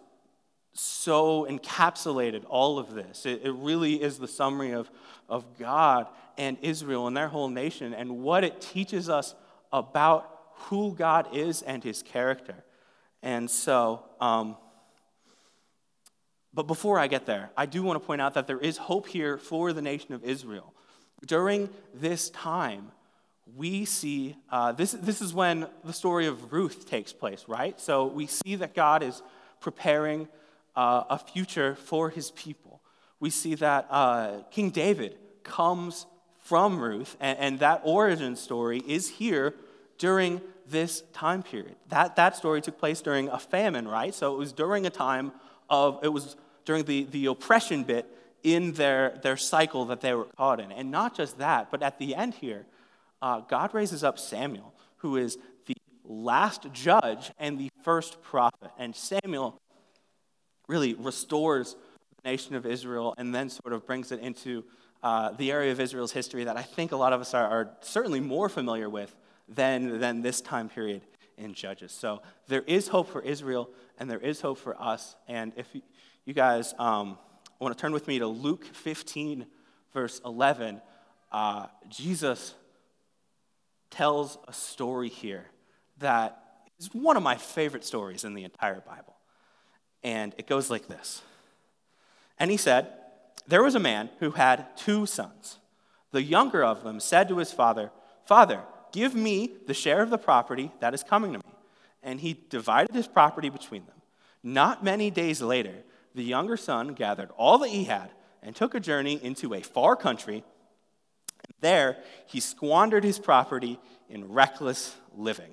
so 0.79 1.47
encapsulated 1.49 2.45
all 2.49 2.79
of 2.79 2.95
this. 2.95 3.27
It, 3.27 3.43
it, 3.45 3.53
really 3.53 4.03
is 4.03 4.19
the 4.19 4.29
summary 4.29 4.73
of, 4.73 4.91
of 5.29 5.59
God 5.59 6.07
and 6.37 6.59
Israel 6.63 7.07
and 7.07 7.17
their 7.17 7.29
whole 7.29 7.49
nation 7.49 7.95
and 7.95 8.19
what 8.23 8.45
it 8.45 8.61
teaches 8.61 9.09
us 9.09 9.35
about 9.73 10.31
who 10.69 10.95
God 10.95 11.29
is 11.35 11.63
and 11.63 11.83
his 11.83 12.03
character. 12.03 12.65
And 13.23 13.51
so, 13.51 14.03
um, 14.21 14.57
but 16.53 16.65
before 16.67 16.99
I 16.99 17.07
get 17.07 17.27
there, 17.27 17.51
I 17.57 17.67
do 17.67 17.83
want 17.83 18.01
to 18.01 18.07
point 18.07 18.21
out 18.21 18.35
that 18.35 18.47
there 18.47 18.59
is 18.59 18.77
hope 18.77 19.07
here 19.07 19.39
for 19.39 19.73
the 19.73 19.83
nation 19.83 20.15
of 20.15 20.25
Israel. 20.25 20.73
During 21.27 21.71
this 21.95 22.31
time, 22.31 22.93
we 23.55 23.85
see 23.85 24.37
uh, 24.51 24.73
this, 24.73 24.93
this 24.93 25.21
is 25.21 25.33
when 25.33 25.67
the 25.85 25.93
story 25.93 26.27
of 26.27 26.53
Ruth 26.53 26.89
takes 26.89 27.13
place, 27.13 27.45
right? 27.47 27.79
So 27.81 28.07
we 28.07 28.27
see 28.27 28.57
that 28.57 28.75
God 28.75 29.03
is 29.03 29.23
preparing 29.61 30.29
uh, 30.77 31.05
a 31.11 31.19
future 31.19 31.75
for 31.75 32.11
his 32.11 32.31
people. 32.33 32.81
We 33.19 33.31
see 33.31 33.55
that 33.57 33.87
uh, 33.91 34.43
King 34.51 34.71
David 34.71 35.17
comes 35.43 36.07
from 36.41 36.79
Ruth, 36.79 37.17
and, 37.19 37.39
and, 37.39 37.59
that 37.59 37.81
origin 37.83 38.37
story 38.37 38.81
is 38.87 39.09
here 39.09 39.55
during 39.99 40.41
this 40.69 41.03
time 41.13 41.43
period. 41.43 41.75
That, 41.89 42.15
that 42.17 42.37
story 42.37 42.61
took 42.61 42.79
place 42.79 43.01
during 43.01 43.29
a 43.29 43.39
famine, 43.39 43.89
right? 43.89 44.15
So 44.15 44.35
it 44.35 44.39
was 44.39 44.53
during 44.53 44.87
a 44.87 44.91
time 44.91 45.33
of, 45.69 45.99
it 46.05 46.09
was 46.09 46.37
during 46.65 46.85
the, 46.85 47.05
the 47.05 47.27
oppression 47.27 47.83
bit 47.83 48.07
in 48.45 48.73
their, 48.73 49.19
their 49.23 49.37
cycle 49.37 49.87
that 49.87 50.01
they 50.01 50.15
were 50.15 50.29
caught 50.37 50.61
in. 50.61 50.71
And 50.71 50.91
not 50.91 51.17
just 51.17 51.39
that, 51.39 51.71
but 51.71 51.83
at 51.83 51.99
the 51.99 52.15
end 52.15 52.35
here, 52.35 52.65
uh, 53.21 53.41
God 53.41 53.75
raises 53.75 54.05
up 54.05 54.19
Samuel, 54.19 54.73
who 54.99 55.17
is 55.17 55.39
the 55.67 55.75
last 56.05 56.67
judge 56.73 57.33
and 57.39 57.59
the 57.59 57.71
first 57.83 58.23
prophet. 58.23 58.71
And 58.79 58.95
Samuel 58.95 59.59
really 60.67 60.95
restores 60.95 61.77
the 62.23 62.31
nation 62.31 62.55
of 62.55 62.67
Israel 62.67 63.15
and 63.19 63.35
then 63.35 63.49
sort 63.49 63.73
of 63.73 63.87
brings 63.87 64.13
it 64.13 64.21
into 64.21 64.65
uh, 65.03 65.31
the 65.33 65.53
area 65.53 65.73
of 65.73 65.81
Israel's 65.81 66.13
history 66.13 66.45
that 66.45 66.57
I 66.57 66.63
think 66.63 66.93
a 66.93 66.97
lot 66.97 67.13
of 67.13 67.21
us 67.21 67.35
are, 67.35 67.47
are 67.47 67.77
certainly 67.81 68.21
more 68.21 68.49
familiar 68.49 68.89
with 68.89 69.15
than, 69.49 70.01
than 70.01 70.23
this 70.23 70.41
time 70.41 70.69
period 70.69 71.03
in 71.39 71.55
Judges. 71.55 71.93
So 71.93 72.23
there 72.49 72.63
is 72.63 72.89
hope 72.89 73.11
for 73.11 73.21
Israel 73.21 73.71
and 73.99 74.11
there 74.11 74.19
is 74.19 74.41
hope 74.41 74.59
for 74.59 74.81
us. 74.81 75.15
And 75.29 75.53
if 75.57 75.67
you, 76.25 76.35
guys 76.35 76.75
um, 76.79 77.19
want 77.61 77.77
to 77.77 77.81
turn 77.81 77.93
with 77.93 78.09
me 78.09 78.19
to 78.19 78.27
Luke 78.27 78.65
15, 78.65 79.47
verse 79.93 80.21
11, 80.25 80.81
uh, 81.31 81.67
Jesus 81.89 82.55
tells 83.91 84.39
a 84.49 84.53
story 84.53 85.09
here 85.09 85.47
that 85.99 86.43
is 86.79 86.89
one 86.93 87.17
of 87.17 87.23
my 87.23 87.37
favorite 87.37 87.85
stories 87.85 88.25
in 88.25 88.35
the 88.35 88.45
entire 88.45 88.81
Bible. 88.81 89.16
And 90.07 90.37
it 90.39 90.47
goes 90.47 90.71
like 90.71 90.87
this 90.87 91.21
And 92.39 92.51
he 92.51 92.57
said, 92.57 92.93
There 93.47 93.65
was 93.65 93.75
a 93.75 93.81
man 93.81 94.09
who 94.21 94.31
had 94.31 94.77
two 94.77 95.05
sons. 95.05 95.59
The 96.13 96.23
younger 96.23 96.65
of 96.65 96.85
them 96.85 97.01
said 97.01 97.29
to 97.29 97.39
his 97.39 97.53
father, 97.53 97.91
Father, 98.25 98.63
give 98.93 99.15
me 99.15 99.51
the 99.67 99.75
share 99.75 100.01
of 100.01 100.11
the 100.11 100.17
property 100.17 100.71
that 100.79 100.95
is 100.95 101.03
coming 101.03 101.33
to 101.33 101.39
me. 101.39 101.55
And 102.03 102.21
he 102.21 102.39
divided 102.49 102.95
his 102.95 103.09
property 103.09 103.51
between 103.51 103.85
them. 103.85 103.97
Not 104.45 104.85
many 104.85 105.11
days 105.11 105.43
later, 105.43 105.75
the 106.15 106.23
younger 106.23 106.57
son 106.57 106.95
gathered 106.95 107.31
all 107.37 107.59
that 107.59 107.71
he 107.71 107.85
had 107.85 108.11
and 108.43 108.55
took 108.55 108.77
a 108.77 108.81
journey 108.81 109.19
into 109.23 109.55
a 109.55 109.61
far 109.61 109.97
country. 109.97 110.37
And 110.37 111.55
there, 111.61 111.99
he 112.27 112.39
squandered 112.39 113.03
his 113.03 113.19
property 113.19 113.81
in 114.09 114.33
reckless 114.33 114.95
living. 115.17 115.53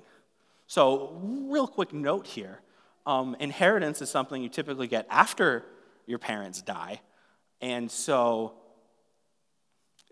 So, 0.68 1.18
real 1.20 1.66
quick 1.66 1.92
note 1.92 2.28
here 2.28 2.60
um, 3.06 3.36
inheritance 3.38 4.00
is 4.02 4.10
something 4.10 4.42
you 4.42 4.48
typically 4.48 4.86
get 4.86 5.06
after 5.10 5.64
your 6.06 6.18
parents 6.18 6.62
die. 6.62 7.00
And 7.60 7.90
so, 7.90 8.54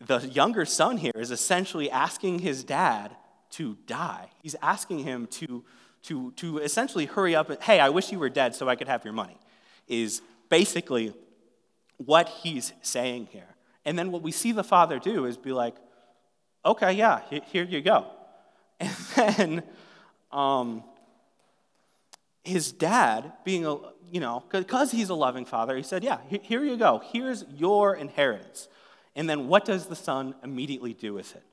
the 0.01 0.21
younger 0.29 0.65
son 0.65 0.97
here 0.97 1.13
is 1.15 1.31
essentially 1.31 1.91
asking 1.91 2.41
his 2.41 2.65
dad 2.65 3.17
to 3.51 3.77
die. 3.87 4.31
He's 4.43 4.57
asking 4.63 5.01
him 5.01 5.27
to, 5.29 5.65
to, 6.05 6.33
to 6.33 6.59
essentially 6.59 7.07
hurry 7.07 7.35
up 7.35 7.51
and, 7.51 7.63
hey, 7.63 7.79
I 7.79 7.91
wish 7.91 8.11
you 8.11 8.19
were 8.19 8.31
dead 8.31 8.55
so 8.55 8.69
I 8.69 8.77
could 8.77 8.89
have 8.89 9.05
your 9.05 9.13
money, 9.13 9.37
is 9.87 10.23
basically 10.49 11.15
what 11.99 12.29
he's 12.29 12.73
saying 12.83 13.29
here. 13.31 13.55
And 13.85 13.99
then 13.99 14.11
what 14.11 14.23
we 14.23 14.33
see 14.33 14.53
the 14.53 14.65
father 14.65 14.99
do 14.99 15.27
is 15.27 15.37
be 15.37 15.53
like, 15.53 15.77
okay, 16.65 16.93
yeah, 16.93 17.21
here 17.47 17.65
you 17.65 17.81
go. 17.81 18.07
And 18.81 18.97
then 19.17 19.63
um, 20.33 20.85
his 22.45 22.73
dad, 22.73 23.33
being 23.45 23.67
a, 23.67 23.77
you 24.11 24.21
know, 24.21 24.45
because 24.51 24.91
he's 24.91 25.09
a 25.09 25.15
loving 25.15 25.45
father, 25.45 25.77
he 25.77 25.83
said, 25.83 26.05
yeah, 26.05 26.19
here 26.29 26.65
you 26.65 26.77
go. 26.77 27.01
Here's 27.13 27.45
your 27.55 27.95
inheritance. 27.95 28.69
And 29.15 29.29
then 29.29 29.49
what 29.49 29.65
does 29.65 29.87
the 29.87 29.97
son 29.97 30.35
immediately 30.43 30.95
do 30.95 31.15
with 31.15 31.35
it? 31.37 31.45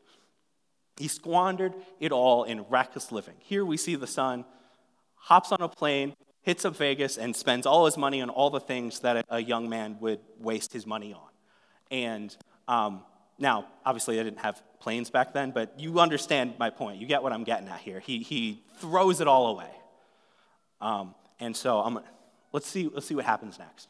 He 0.98 1.08
squandered 1.08 1.74
it 2.00 2.12
all 2.12 2.44
in 2.44 2.64
reckless 2.64 3.12
living. 3.12 3.36
Here 3.40 3.64
we 3.64 3.78
see 3.78 3.96
the 3.96 4.08
son 4.08 4.46
hops 5.16 5.52
on 5.52 5.62
a 5.62 5.70
plane, 5.70 6.14
hits 6.42 6.66
up 6.66 6.76
Vegas, 6.76 7.18
and 7.18 7.36
spends 7.36 7.66
all 7.66 7.86
his 7.86 7.98
money 7.98 8.22
on 8.22 8.30
all 8.30 8.50
the 8.50 8.60
things 8.60 9.00
that 9.02 9.26
a 9.30 9.42
young 9.42 9.70
man 9.70 9.98
would 10.00 10.20
waste 10.40 10.74
his 10.74 10.86
money 10.86 11.14
on. 11.14 11.30
And 11.92 12.36
um, 12.68 13.04
now, 13.38 13.68
obviously, 13.86 14.20
I 14.20 14.24
didn't 14.24 14.40
have 14.40 14.62
planes 14.80 15.10
back 15.10 15.34
then, 15.34 15.52
but 15.52 15.80
you 15.80 16.00
understand 16.00 16.56
my 16.60 16.70
point. 16.70 17.00
You 17.00 17.08
get 17.08 17.24
what 17.24 17.32
I'm 17.32 17.44
getting 17.44 17.68
at 17.68 17.80
here. 17.80 18.00
He, 18.00 18.20
he 18.20 18.64
throws 18.80 19.22
it 19.22 19.28
all 19.28 19.48
away. 19.48 19.70
Um, 20.82 21.16
and 21.40 21.56
so 21.56 21.80
I'm, 21.80 22.00
let's, 22.52 22.68
see, 22.68 22.90
let's 22.94 23.06
see 23.06 23.16
what 23.16 23.26
happens 23.26 23.60
next. 23.60 23.88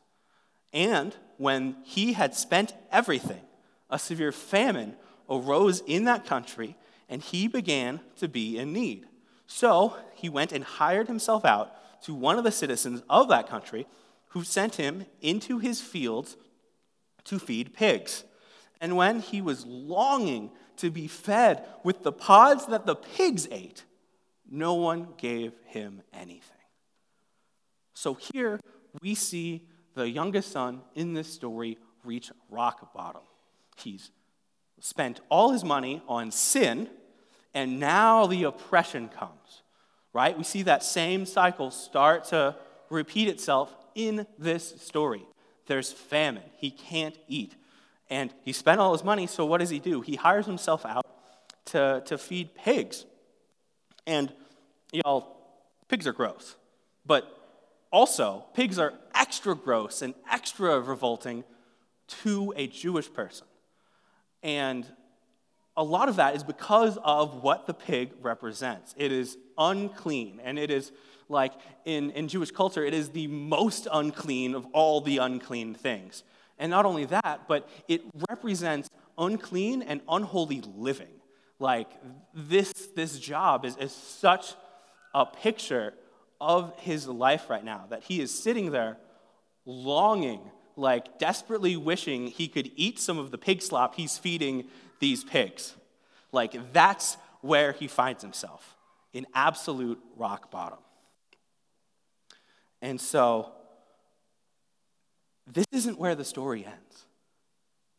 And 0.74 1.16
when 1.38 1.78
he 1.84 2.14
had 2.14 2.36
spent 2.36 2.74
everything, 2.92 3.42
a 3.90 3.98
severe 3.98 4.32
famine 4.32 4.96
arose 5.30 5.82
in 5.86 6.04
that 6.06 6.26
country, 6.26 6.76
and 7.08 7.22
he 7.22 7.48
began 7.48 8.00
to 8.18 8.28
be 8.28 8.58
in 8.58 8.74
need. 8.74 9.08
So 9.48 9.96
he 10.14 10.30
went 10.30 10.52
and 10.52 10.64
hired 10.64 11.08
himself 11.08 11.44
out 11.46 11.74
to 12.04 12.14
one 12.14 12.38
of 12.38 12.44
the 12.44 12.52
citizens 12.52 13.02
of 13.10 13.30
that 13.30 13.50
country, 13.50 13.88
who 14.30 14.44
sent 14.44 14.76
him 14.76 15.06
into 15.22 15.58
his 15.58 15.82
fields 15.82 16.38
to 17.24 17.40
feed 17.40 17.74
pigs. 17.74 18.24
And 18.80 18.96
when 18.96 19.20
he 19.20 19.42
was 19.42 19.66
longing 19.66 20.52
to 20.78 20.92
be 20.92 21.08
fed 21.08 21.66
with 21.84 22.04
the 22.04 22.12
pods 22.12 22.68
that 22.68 22.86
the 22.86 22.96
pigs 22.96 23.48
ate, 23.52 23.84
no 24.50 24.76
one 24.76 25.10
gave 25.18 25.54
him 25.66 26.02
anything. 26.14 26.59
So 28.00 28.14
here 28.14 28.62
we 29.02 29.14
see 29.14 29.68
the 29.94 30.10
youngest 30.10 30.54
son 30.54 30.84
in 30.96 31.14
this 31.14 31.28
story 31.28 31.78
reach 32.06 32.32
rock 32.50 32.94
bottom. 32.94 33.24
He's 33.76 34.12
spent 34.80 35.20
all 35.28 35.52
his 35.52 35.66
money 35.66 36.02
on 36.08 36.32
sin, 36.32 36.88
and 37.54 37.78
now 37.78 38.26
the 38.26 38.44
oppression 38.44 39.10
comes, 39.10 39.64
right? 40.14 40.38
We 40.38 40.46
see 40.46 40.62
that 40.62 40.82
same 40.82 41.26
cycle 41.26 41.72
start 41.72 42.24
to 42.30 42.56
repeat 42.90 43.28
itself 43.28 43.76
in 43.96 44.26
this 44.38 44.82
story. 44.82 45.26
There's 45.66 45.92
famine, 45.92 46.44
he 46.56 46.72
can't 46.72 47.18
eat. 47.28 47.54
And 48.10 48.34
he 48.46 48.54
spent 48.54 48.80
all 48.80 48.94
his 48.94 49.04
money, 49.04 49.28
so 49.28 49.46
what 49.46 49.58
does 49.58 49.72
he 49.72 49.80
do? 49.80 50.00
He 50.00 50.16
hires 50.16 50.46
himself 50.46 50.86
out 50.86 51.06
to, 51.66 52.02
to 52.06 52.18
feed 52.18 52.56
pigs. 52.56 53.06
And, 54.08 54.32
y'all, 54.94 55.36
pigs 55.90 56.08
are 56.08 56.14
gross. 56.14 56.56
But 57.06 57.36
also, 57.92 58.46
pigs 58.54 58.78
are 58.78 58.94
extra 59.16 59.56
gross 59.56 60.02
and 60.02 60.14
extra 60.32 60.80
revolting 60.80 61.44
to 62.24 62.54
a 62.56 62.68
Jewish 62.68 63.12
person. 63.12 63.48
And 64.44 64.86
a 65.76 65.84
lot 65.84 66.10
of 66.10 66.18
that 66.18 66.36
is 66.36 66.44
because 66.44 66.98
of 67.04 67.42
what 67.44 67.66
the 67.66 67.74
pig 67.74 68.12
represents. 68.22 68.94
It 68.98 69.12
is 69.12 69.38
unclean, 69.58 70.40
and 70.44 70.60
it 70.60 70.72
is 70.72 70.92
like 71.30 71.54
in, 71.86 72.10
in 72.12 72.28
Jewish 72.28 72.52
culture, 72.52 72.84
it 72.84 72.94
is 72.94 73.10
the 73.10 73.28
most 73.28 73.88
unclean 73.92 74.56
of 74.56 74.66
all 74.74 75.00
the 75.00 75.20
unclean 75.20 75.76
things. 75.76 76.24
And 76.58 76.72
not 76.72 76.86
only 76.86 77.06
that, 77.06 77.48
but 77.48 77.70
it 77.88 78.02
represents 78.30 78.90
unclean 79.18 79.82
and 79.84 80.02
unholy 80.10 80.62
living. 80.76 81.08
Like 81.60 81.90
this, 82.34 82.74
this 82.96 83.20
job 83.20 83.64
is, 83.64 83.78
is 83.78 83.92
such 83.92 84.56
a 85.14 85.26
picture 85.26 85.94
of 86.42 86.78
his 86.80 87.08
life 87.08 87.50
right 87.50 87.64
now, 87.64 87.86
that 87.90 88.04
he 88.04 88.22
is 88.22 88.38
sitting 88.38 88.72
there 88.72 88.98
longing, 89.66 90.42
like 90.76 91.20
desperately 91.20 91.76
wishing 91.76 92.28
he 92.28 92.48
could 92.48 92.72
eat 92.76 93.00
some 93.00 93.18
of 93.18 93.32
the 93.32 93.38
pig 93.38 93.62
slop 93.62 93.96
he's 93.96 94.18
feeding 94.18 94.66
these 95.00 95.24
pigs. 95.24 95.76
Like 96.32 96.74
that's 96.74 97.18
where 97.42 97.72
he 97.72 97.88
finds 97.88 98.22
himself 98.22 98.78
in 99.14 99.26
absolute 99.34 100.00
rock 100.16 100.52
bottom. 100.52 100.80
And 102.82 103.00
so, 103.00 103.52
this 105.52 105.66
isn't 105.72 106.00
where 106.00 106.16
the 106.16 106.24
story 106.24 106.66
ends. 106.66 107.06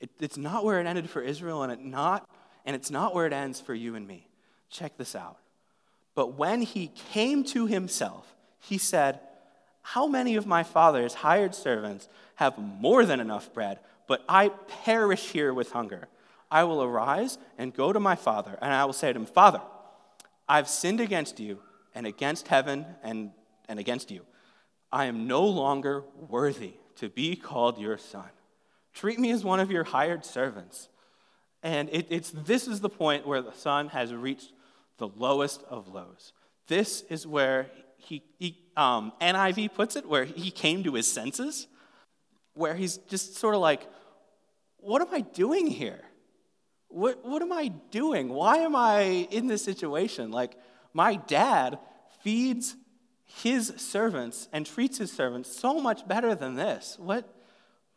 It, 0.01 0.11
it's 0.21 0.39
not 0.39 0.65
where 0.65 0.81
it 0.81 0.87
ended 0.87 1.11
for 1.11 1.21
Israel, 1.21 1.63
and, 1.63 1.73
it 1.73 1.81
not, 1.81 2.29
and 2.65 2.75
it's 2.75 2.91
not 2.91 3.15
where 3.15 3.27
it 3.27 3.33
ends 3.33 3.61
for 3.61 3.75
you 3.75 3.95
and 3.95 4.07
me. 4.07 4.29
Check 4.71 4.97
this 4.97 5.15
out. 5.15 5.37
But 6.21 6.37
when 6.37 6.61
he 6.61 6.89
came 7.13 7.45
to 7.45 7.67
himself, 7.67 8.37
he 8.59 8.77
said, 8.77 9.21
How 9.81 10.07
many 10.07 10.37
of 10.37 10.45
my 10.47 10.63
father's 10.63 11.15
hired 11.15 11.55
servants 11.55 12.11
have 12.35 12.59
more 12.59 13.07
than 13.07 13.21
enough 13.21 13.55
bread, 13.55 13.79
but 14.07 14.23
I 14.29 14.51
perish 14.85 15.31
here 15.31 15.55
with 15.55 15.73
hunger? 15.73 16.09
I 16.51 16.65
will 16.65 16.83
arise 16.83 17.39
and 17.57 17.73
go 17.73 17.91
to 17.91 17.99
my 17.99 18.17
father, 18.17 18.59
and 18.61 18.71
I 18.71 18.85
will 18.85 18.93
say 18.93 19.11
to 19.11 19.19
him, 19.19 19.25
Father, 19.25 19.63
I've 20.47 20.69
sinned 20.69 21.01
against 21.01 21.41
you 21.41 21.61
and 21.95 22.07
against 22.07 22.49
heaven 22.49 22.85
and, 23.03 23.31
and 23.67 23.79
against 23.79 24.11
you. 24.11 24.27
I 24.93 25.07
am 25.07 25.27
no 25.27 25.47
longer 25.47 26.05
worthy 26.29 26.75
to 26.97 27.09
be 27.09 27.35
called 27.35 27.79
your 27.79 27.97
son. 27.97 28.29
Treat 28.93 29.19
me 29.19 29.31
as 29.31 29.43
one 29.43 29.59
of 29.59 29.71
your 29.71 29.85
hired 29.85 30.27
servants. 30.27 30.91
And 31.63 31.89
it, 31.91 32.09
it's, 32.11 32.31
this 32.31 32.69
is 32.69 32.81
the 32.81 32.91
point 32.91 33.27
where 33.27 33.41
the 33.41 33.55
son 33.55 33.89
has 33.89 34.13
reached 34.13 34.53
the 35.01 35.09
lowest 35.09 35.65
of 35.69 35.89
lows. 35.89 36.33
This 36.69 37.03
is 37.11 37.27
where 37.27 37.67
he, 37.97 38.23
he 38.39 38.57
um, 38.77 39.13
NIV 39.21 39.75
puts 39.75 39.97
it, 39.97 40.09
where 40.09 40.25
he 40.25 40.53
came 40.53 40.85
to 40.85 40.95
his 40.95 41.11
senses, 41.11 41.67
where 42.55 42.75
he's 42.75 42.99
just 42.99 43.37
sort 43.37 43.57
of 43.57 43.61
like, 43.61 43.89
what 44.77 45.03
am 45.03 45.09
I 45.13 45.23
doing 45.23 45.67
here? 45.67 46.01
What, 46.89 47.25
what 47.25 47.43
am 47.43 47.53
I 47.53 47.69
doing? 47.91 48.29
Why 48.29 48.59
am 48.59 48.77
I 48.77 49.27
in 49.31 49.49
this 49.49 49.65
situation? 49.65 50.31
Like, 50.31 50.57
my 50.93 51.17
dad 51.17 51.79
feeds 52.23 52.77
his 53.25 53.73
servants 53.77 54.49
and 54.53 54.67
treats 54.67 54.99
his 54.99 55.13
servants 55.13 55.55
so 55.55 55.81
much 55.81 56.07
better 56.07 56.35
than 56.35 56.55
this. 56.55 56.97
What 56.99 57.33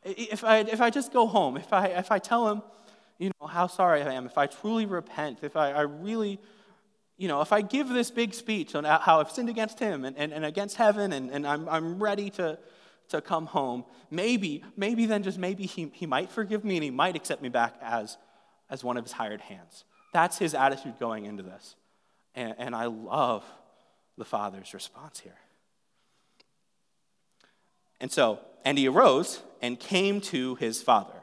if 0.03 0.43
I 0.43 0.59
if 0.59 0.81
I 0.81 0.89
just 0.89 1.11
go 1.11 1.27
home, 1.27 1.57
if 1.57 1.73
I 1.73 1.87
if 1.87 2.11
I 2.11 2.19
tell 2.19 2.49
him, 2.49 2.61
you 3.17 3.31
know, 3.39 3.47
how 3.47 3.67
sorry 3.67 4.01
I 4.03 4.13
am, 4.13 4.25
if 4.25 4.37
I 4.37 4.47
truly 4.47 4.85
repent, 4.85 5.39
if 5.41 5.55
I, 5.55 5.71
I 5.71 5.81
really, 5.81 6.39
you 7.23 7.29
know, 7.29 7.39
if 7.39 7.53
I 7.53 7.61
give 7.61 7.87
this 7.87 8.11
big 8.11 8.33
speech 8.33 8.75
on 8.75 8.83
how 8.83 9.21
I've 9.21 9.31
sinned 9.31 9.47
against 9.47 9.79
him 9.79 10.03
and, 10.03 10.17
and, 10.17 10.33
and 10.33 10.43
against 10.43 10.75
heaven 10.75 11.13
and, 11.13 11.31
and 11.31 11.47
I'm 11.47 11.69
I'm 11.69 12.03
ready 12.03 12.29
to 12.31 12.59
to 13.11 13.21
come 13.21 13.45
home, 13.45 13.85
maybe, 14.11 14.61
maybe 14.75 15.05
then 15.05 15.23
just 15.23 15.37
maybe 15.37 15.65
he, 15.65 15.89
he 15.93 16.05
might 16.05 16.29
forgive 16.29 16.65
me 16.65 16.75
and 16.75 16.83
he 16.83 16.91
might 16.91 17.15
accept 17.15 17.41
me 17.41 17.47
back 17.47 17.75
as 17.81 18.17
as 18.69 18.83
one 18.83 18.97
of 18.97 19.05
his 19.05 19.13
hired 19.13 19.39
hands. 19.39 19.85
That's 20.11 20.37
his 20.37 20.53
attitude 20.53 20.99
going 20.99 21.23
into 21.23 21.43
this. 21.43 21.75
And, 22.35 22.55
and 22.57 22.75
I 22.75 22.87
love 22.87 23.45
the 24.17 24.25
father's 24.25 24.73
response 24.73 25.21
here. 25.21 25.39
And 28.01 28.11
so, 28.11 28.39
and 28.65 28.77
he 28.77 28.89
arose 28.89 29.41
and 29.61 29.79
came 29.79 30.19
to 30.19 30.55
his 30.55 30.81
father. 30.81 31.22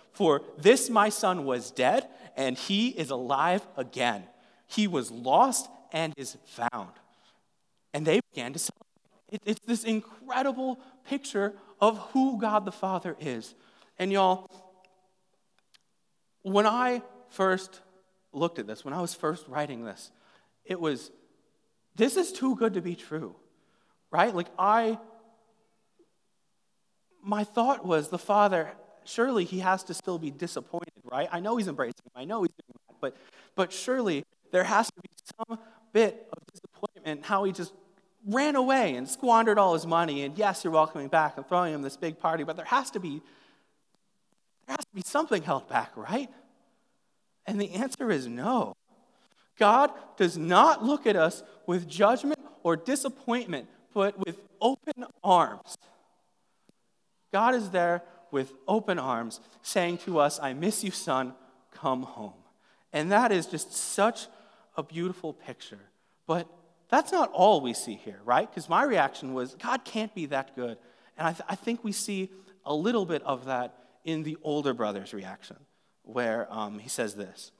For 0.11 0.41
this 0.57 0.89
my 0.89 1.09
son 1.09 1.45
was 1.45 1.71
dead, 1.71 2.07
and 2.35 2.57
he 2.57 2.89
is 2.89 3.09
alive 3.09 3.65
again. 3.77 4.23
He 4.67 4.87
was 4.87 5.11
lost 5.11 5.69
and 5.91 6.13
is 6.17 6.37
found. 6.45 6.91
And 7.93 8.05
they 8.05 8.21
began 8.33 8.53
to 8.53 8.59
celebrate. 8.59 9.41
It's 9.45 9.65
this 9.65 9.83
incredible 9.83 10.79
picture 11.05 11.53
of 11.79 11.97
who 12.11 12.39
God 12.39 12.65
the 12.65 12.71
Father 12.71 13.15
is. 13.19 13.55
And 13.97 14.11
y'all, 14.11 14.47
when 16.41 16.65
I 16.65 17.01
first 17.29 17.81
looked 18.33 18.59
at 18.59 18.67
this, 18.67 18.83
when 18.83 18.93
I 18.93 19.01
was 19.01 19.13
first 19.13 19.47
writing 19.47 19.85
this, 19.85 20.11
it 20.65 20.79
was, 20.79 21.11
this 21.95 22.17
is 22.17 22.31
too 22.31 22.55
good 22.55 22.73
to 22.73 22.81
be 22.81 22.95
true, 22.95 23.35
right? 24.11 24.33
Like, 24.33 24.47
I, 24.57 24.99
my 27.23 27.43
thought 27.43 27.85
was 27.85 28.09
the 28.09 28.17
Father, 28.17 28.71
surely 29.11 29.45
he 29.45 29.59
has 29.59 29.83
to 29.83 29.93
still 29.93 30.17
be 30.17 30.31
disappointed, 30.31 30.93
right? 31.03 31.27
I 31.31 31.39
know 31.39 31.57
he's 31.57 31.67
embracing 31.67 32.05
him, 32.05 32.11
I 32.15 32.25
know 32.25 32.43
he's 32.43 32.51
doing 32.51 32.79
that, 32.87 32.95
but, 33.01 33.17
but 33.55 33.71
surely 33.71 34.23
there 34.51 34.63
has 34.63 34.87
to 34.87 35.01
be 35.01 35.09
some 35.37 35.59
bit 35.93 36.27
of 36.31 36.43
disappointment 36.53 37.25
how 37.25 37.43
he 37.43 37.51
just 37.51 37.73
ran 38.25 38.55
away 38.55 38.95
and 38.95 39.09
squandered 39.09 39.57
all 39.57 39.73
his 39.73 39.85
money. 39.85 40.23
And 40.23 40.37
yes, 40.37 40.63
you're 40.63 40.73
welcoming 40.73 41.07
back 41.07 41.37
and 41.37 41.47
throwing 41.47 41.73
him 41.73 41.81
this 41.81 41.97
big 41.97 42.19
party, 42.19 42.43
but 42.43 42.55
there 42.55 42.65
has 42.65 42.91
to 42.91 42.99
be 42.99 43.21
there 44.67 44.75
has 44.77 44.85
to 44.85 44.95
be 44.95 45.01
something 45.03 45.41
held 45.41 45.67
back, 45.67 45.91
right? 45.97 46.29
And 47.45 47.59
the 47.59 47.73
answer 47.73 48.11
is 48.11 48.27
no. 48.27 48.73
God 49.57 49.91
does 50.17 50.37
not 50.37 50.83
look 50.83 51.05
at 51.05 51.15
us 51.15 51.43
with 51.65 51.89
judgment 51.89 52.39
or 52.63 52.77
disappointment, 52.77 53.67
but 53.93 54.17
with 54.23 54.39
open 54.61 55.05
arms. 55.23 55.75
God 57.33 57.55
is 57.55 57.71
there 57.71 58.03
with 58.31 58.53
open 58.67 58.99
arms, 58.99 59.39
saying 59.61 59.99
to 59.99 60.19
us, 60.19 60.39
I 60.41 60.53
miss 60.53 60.83
you, 60.83 60.91
son, 60.91 61.33
come 61.71 62.03
home. 62.03 62.33
And 62.93 63.11
that 63.11 63.31
is 63.31 63.45
just 63.45 63.73
such 63.73 64.27
a 64.75 64.83
beautiful 64.83 65.33
picture. 65.33 65.79
But 66.27 66.47
that's 66.89 67.11
not 67.11 67.31
all 67.31 67.61
we 67.61 67.73
see 67.73 67.95
here, 67.95 68.19
right? 68.25 68.49
Because 68.49 68.69
my 68.69 68.83
reaction 68.83 69.33
was, 69.33 69.55
God 69.55 69.85
can't 69.85 70.13
be 70.13 70.27
that 70.27 70.55
good. 70.55 70.77
And 71.17 71.27
I, 71.27 71.31
th- 71.31 71.43
I, 71.47 71.55
think 71.55 71.83
we 71.83 71.91
see 71.91 72.29
a 72.65 72.73
little 72.73 73.05
bit 73.05 73.23
of 73.23 73.45
that 73.45 73.75
in 74.03 74.23
the 74.23 74.37
older 74.43 74.73
brother's 74.73 75.13
reaction, 75.13 75.57
where 76.03 76.47
um, 76.49 76.79
he 76.79 76.89
says 76.89 77.15
this 77.15 77.51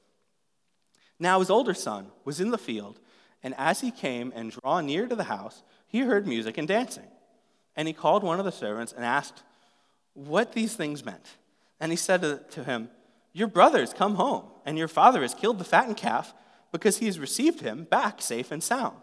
Now 1.18 1.40
his 1.40 1.50
older 1.50 1.74
son 1.74 2.08
was 2.24 2.40
in 2.40 2.50
the 2.50 2.58
field, 2.58 2.98
and 3.42 3.54
as 3.56 3.80
he 3.80 3.90
came 3.90 4.32
and 4.34 4.50
draw 4.50 4.80
near 4.80 5.06
to 5.06 5.16
the 5.16 5.24
house, 5.24 5.62
he 5.86 6.00
heard 6.00 6.26
music 6.26 6.58
and 6.58 6.68
dancing. 6.68 7.06
And 7.74 7.88
he 7.88 7.94
called 7.94 8.22
one 8.22 8.38
of 8.38 8.44
the 8.44 8.52
servants 8.52 8.92
and 8.92 9.04
asked 9.04 9.42
what 10.14 10.52
these 10.52 10.74
things 10.74 11.04
meant. 11.04 11.36
And 11.80 11.92
he 11.92 11.96
said 11.96 12.50
to 12.50 12.64
him, 12.64 12.90
Your 13.32 13.48
brothers 13.48 13.92
come 13.92 14.16
home, 14.16 14.44
and 14.64 14.78
your 14.78 14.88
father 14.88 15.22
has 15.22 15.34
killed 15.34 15.58
the 15.58 15.64
fattened 15.64 15.96
calf 15.96 16.34
because 16.70 16.98
he 16.98 17.06
has 17.06 17.18
received 17.18 17.60
him 17.60 17.84
back 17.84 18.22
safe 18.22 18.50
and 18.50 18.62
sound. 18.62 18.98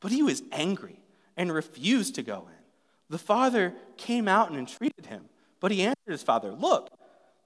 But 0.00 0.12
he 0.12 0.22
was 0.22 0.42
angry 0.52 1.00
and 1.36 1.52
refused 1.52 2.14
to 2.16 2.22
go 2.22 2.46
in. 2.48 2.64
The 3.08 3.18
father 3.18 3.74
came 3.96 4.28
out 4.28 4.50
and 4.50 4.58
entreated 4.58 5.06
him, 5.06 5.24
but 5.60 5.72
he 5.72 5.82
answered 5.82 6.10
his 6.10 6.22
father, 6.22 6.52
Look, 6.52 6.90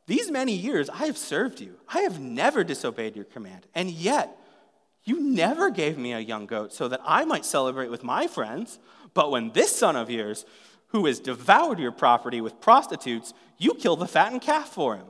these 0.06 0.30
many 0.30 0.52
years 0.52 0.90
I 0.90 1.06
have 1.06 1.16
served 1.16 1.60
you. 1.60 1.76
I 1.88 2.00
have 2.00 2.20
never 2.20 2.62
disobeyed 2.62 3.16
your 3.16 3.24
command. 3.24 3.66
And 3.74 3.90
yet, 3.90 4.36
you 5.04 5.20
never 5.20 5.70
gave 5.70 5.98
me 5.98 6.12
a 6.12 6.20
young 6.20 6.46
goat 6.46 6.72
so 6.72 6.88
that 6.88 7.00
I 7.04 7.24
might 7.24 7.44
celebrate 7.44 7.90
with 7.90 8.04
my 8.04 8.26
friends. 8.26 8.78
But 9.14 9.30
when 9.30 9.52
this 9.52 9.74
son 9.74 9.96
of 9.96 10.10
yours, 10.10 10.44
who 10.94 11.06
has 11.06 11.18
devoured 11.18 11.80
your 11.80 11.90
property 11.90 12.40
with 12.40 12.60
prostitutes, 12.60 13.34
you 13.58 13.74
kill 13.74 13.96
the 13.96 14.06
fattened 14.06 14.40
calf 14.40 14.68
for 14.68 14.94
him. 14.94 15.06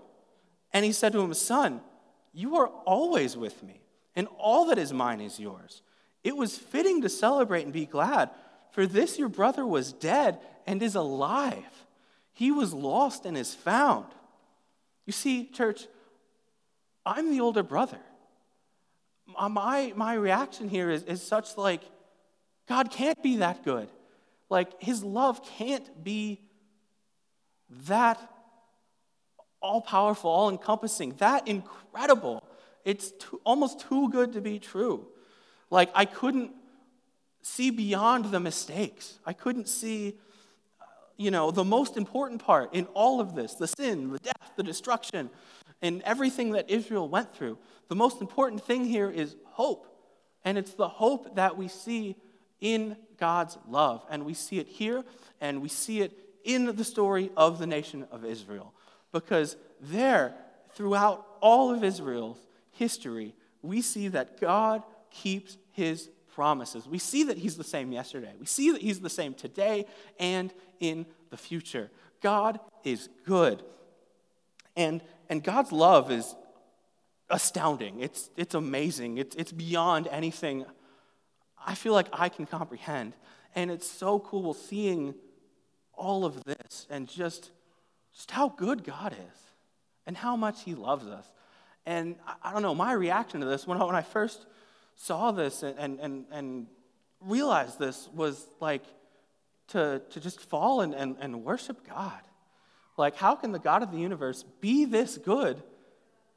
And 0.72 0.82
he 0.82 0.92
said 0.92 1.12
to 1.12 1.20
him, 1.20 1.34
Son, 1.34 1.82
you 2.32 2.56
are 2.56 2.68
always 2.86 3.36
with 3.36 3.62
me, 3.62 3.82
and 4.16 4.26
all 4.38 4.64
that 4.68 4.78
is 4.78 4.94
mine 4.94 5.20
is 5.20 5.38
yours. 5.38 5.82
It 6.22 6.38
was 6.38 6.56
fitting 6.56 7.02
to 7.02 7.10
celebrate 7.10 7.64
and 7.64 7.72
be 7.72 7.84
glad, 7.84 8.30
for 8.72 8.86
this 8.86 9.18
your 9.18 9.28
brother 9.28 9.66
was 9.66 9.92
dead 9.92 10.38
and 10.66 10.82
is 10.82 10.94
alive. 10.94 11.84
He 12.32 12.50
was 12.50 12.72
lost 12.72 13.26
and 13.26 13.36
is 13.36 13.54
found. 13.54 14.06
You 15.04 15.12
see, 15.12 15.44
church, 15.44 15.86
I'm 17.04 17.30
the 17.30 17.42
older 17.42 17.62
brother. 17.62 18.00
My, 19.38 19.92
my 19.94 20.14
reaction 20.14 20.70
here 20.70 20.88
is, 20.88 21.02
is 21.02 21.22
such 21.22 21.58
like, 21.58 21.82
God 22.66 22.90
can't 22.90 23.22
be 23.22 23.36
that 23.36 23.66
good. 23.66 23.90
Like, 24.54 24.80
his 24.80 25.02
love 25.02 25.44
can't 25.44 26.04
be 26.04 26.40
that 27.88 28.20
all 29.60 29.80
powerful, 29.80 30.30
all 30.30 30.48
encompassing, 30.48 31.14
that 31.16 31.48
incredible. 31.48 32.40
It's 32.84 33.10
too, 33.10 33.40
almost 33.42 33.80
too 33.80 34.10
good 34.10 34.34
to 34.34 34.40
be 34.40 34.60
true. 34.60 35.08
Like, 35.70 35.90
I 35.92 36.04
couldn't 36.04 36.52
see 37.42 37.70
beyond 37.70 38.26
the 38.26 38.38
mistakes. 38.38 39.18
I 39.26 39.32
couldn't 39.32 39.68
see, 39.68 40.20
you 41.16 41.32
know, 41.32 41.50
the 41.50 41.64
most 41.64 41.96
important 41.96 42.40
part 42.40 42.72
in 42.74 42.84
all 42.94 43.20
of 43.20 43.34
this 43.34 43.54
the 43.54 43.66
sin, 43.66 44.12
the 44.12 44.20
death, 44.20 44.52
the 44.54 44.62
destruction, 44.62 45.30
and 45.82 46.00
everything 46.02 46.52
that 46.52 46.70
Israel 46.70 47.08
went 47.08 47.34
through. 47.34 47.58
The 47.88 47.96
most 47.96 48.20
important 48.20 48.62
thing 48.62 48.84
here 48.84 49.10
is 49.10 49.34
hope. 49.46 49.88
And 50.44 50.56
it's 50.56 50.74
the 50.74 50.88
hope 50.88 51.34
that 51.34 51.56
we 51.56 51.66
see 51.66 52.14
in 52.60 52.96
God's 53.18 53.58
love. 53.68 54.04
And 54.10 54.24
we 54.24 54.34
see 54.34 54.58
it 54.58 54.66
here, 54.66 55.04
and 55.40 55.62
we 55.62 55.68
see 55.68 56.00
it 56.00 56.18
in 56.44 56.76
the 56.76 56.84
story 56.84 57.30
of 57.36 57.58
the 57.58 57.66
nation 57.66 58.06
of 58.10 58.24
Israel. 58.24 58.74
Because 59.12 59.56
there, 59.80 60.34
throughout 60.74 61.26
all 61.40 61.72
of 61.72 61.82
Israel's 61.84 62.38
history, 62.72 63.34
we 63.62 63.80
see 63.80 64.08
that 64.08 64.40
God 64.40 64.82
keeps 65.10 65.56
his 65.72 66.10
promises. 66.34 66.86
We 66.86 66.98
see 66.98 67.24
that 67.24 67.38
he's 67.38 67.56
the 67.56 67.64
same 67.64 67.92
yesterday. 67.92 68.32
We 68.38 68.46
see 68.46 68.72
that 68.72 68.82
he's 68.82 69.00
the 69.00 69.10
same 69.10 69.34
today 69.34 69.86
and 70.18 70.52
in 70.80 71.06
the 71.30 71.36
future. 71.36 71.90
God 72.20 72.58
is 72.82 73.08
good. 73.24 73.62
And, 74.76 75.00
and 75.28 75.42
God's 75.42 75.72
love 75.72 76.10
is 76.10 76.34
astounding. 77.30 78.00
It's, 78.00 78.30
it's 78.36 78.54
amazing. 78.54 79.18
It's, 79.18 79.36
it's 79.36 79.52
beyond 79.52 80.08
anything 80.08 80.66
I 81.64 81.74
feel 81.74 81.92
like 81.92 82.08
I 82.12 82.28
can 82.28 82.46
comprehend. 82.46 83.14
And 83.54 83.70
it's 83.70 83.90
so 83.90 84.18
cool 84.18 84.54
seeing 84.54 85.14
all 85.94 86.24
of 86.24 86.44
this 86.44 86.86
and 86.90 87.08
just, 87.08 87.50
just 88.12 88.30
how 88.30 88.48
good 88.48 88.84
God 88.84 89.12
is 89.12 89.40
and 90.06 90.16
how 90.16 90.36
much 90.36 90.62
He 90.62 90.74
loves 90.74 91.06
us. 91.06 91.26
And 91.86 92.16
I, 92.26 92.50
I 92.50 92.52
don't 92.52 92.62
know, 92.62 92.74
my 92.74 92.92
reaction 92.92 93.40
to 93.40 93.46
this 93.46 93.66
when 93.66 93.80
I, 93.80 93.84
when 93.84 93.94
I 93.94 94.02
first 94.02 94.46
saw 94.96 95.32
this 95.32 95.62
and, 95.62 95.98
and, 96.00 96.24
and 96.30 96.66
realized 97.20 97.78
this 97.78 98.08
was 98.14 98.46
like 98.60 98.84
to, 99.68 100.02
to 100.10 100.20
just 100.20 100.40
fall 100.40 100.82
and, 100.82 100.94
and, 100.94 101.16
and 101.20 101.44
worship 101.44 101.88
God. 101.88 102.20
Like, 102.96 103.16
how 103.16 103.34
can 103.34 103.52
the 103.52 103.58
God 103.58 103.82
of 103.82 103.90
the 103.90 103.98
universe 103.98 104.44
be 104.60 104.84
this 104.84 105.18
good 105.18 105.62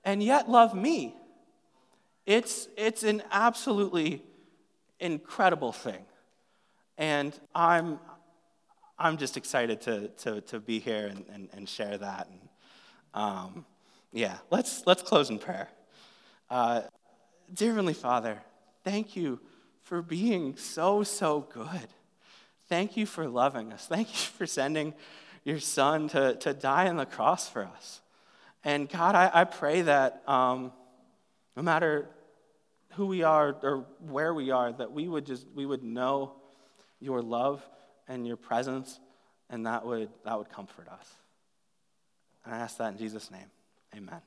and 0.03 0.23
yet 0.23 0.49
love 0.49 0.73
me? 0.73 1.15
It's, 2.25 2.67
it's 2.77 3.03
an 3.03 3.21
absolutely 3.31 4.23
incredible 4.99 5.71
thing. 5.71 6.05
And 6.97 7.37
I'm, 7.53 7.99
I'm 8.97 9.17
just 9.17 9.37
excited 9.37 9.81
to, 9.81 10.07
to, 10.07 10.41
to 10.41 10.59
be 10.59 10.79
here 10.79 11.07
and, 11.07 11.25
and, 11.31 11.49
and 11.53 11.69
share 11.69 11.97
that. 11.97 12.27
And, 12.29 12.49
um, 13.13 13.65
yeah, 14.11 14.37
let's, 14.49 14.83
let's 14.85 15.03
close 15.03 15.29
in 15.29 15.39
prayer. 15.39 15.69
Uh, 16.49 16.81
dear 17.53 17.69
Heavenly 17.69 17.93
Father, 17.93 18.41
thank 18.83 19.15
you 19.15 19.39
for 19.83 20.01
being 20.01 20.55
so, 20.57 21.03
so 21.03 21.41
good. 21.41 21.87
Thank 22.67 22.97
you 22.97 23.05
for 23.05 23.27
loving 23.27 23.71
us. 23.71 23.85
Thank 23.85 24.09
you 24.09 24.31
for 24.37 24.45
sending 24.45 24.93
your 25.43 25.59
son 25.59 26.09
to, 26.09 26.35
to 26.35 26.53
die 26.53 26.89
on 26.89 26.97
the 26.97 27.05
cross 27.05 27.47
for 27.47 27.63
us. 27.63 28.01
And 28.63 28.89
God, 28.89 29.15
I, 29.15 29.31
I 29.33 29.43
pray 29.45 29.81
that 29.83 30.23
um, 30.27 30.73
no 31.55 31.63
matter 31.63 32.09
who 32.97 33.05
we 33.05 33.23
are 33.23 33.55
or 33.61 33.85
where 33.99 34.33
we 34.33 34.51
are, 34.51 34.73
that 34.73 34.91
we 34.91 35.07
would 35.07 35.25
just 35.25 35.45
we 35.55 35.65
would 35.65 35.83
know 35.83 36.33
your 36.99 37.21
love 37.21 37.63
and 38.07 38.27
your 38.27 38.37
presence, 38.37 38.99
and 39.49 39.67
that 39.67 39.85
would 39.85 40.09
that 40.25 40.37
would 40.37 40.49
comfort 40.49 40.87
us. 40.89 41.07
And 42.43 42.55
I 42.55 42.57
ask 42.57 42.77
that 42.77 42.91
in 42.91 42.97
Jesus' 42.97 43.31
name. 43.31 43.49
Amen. 43.95 44.21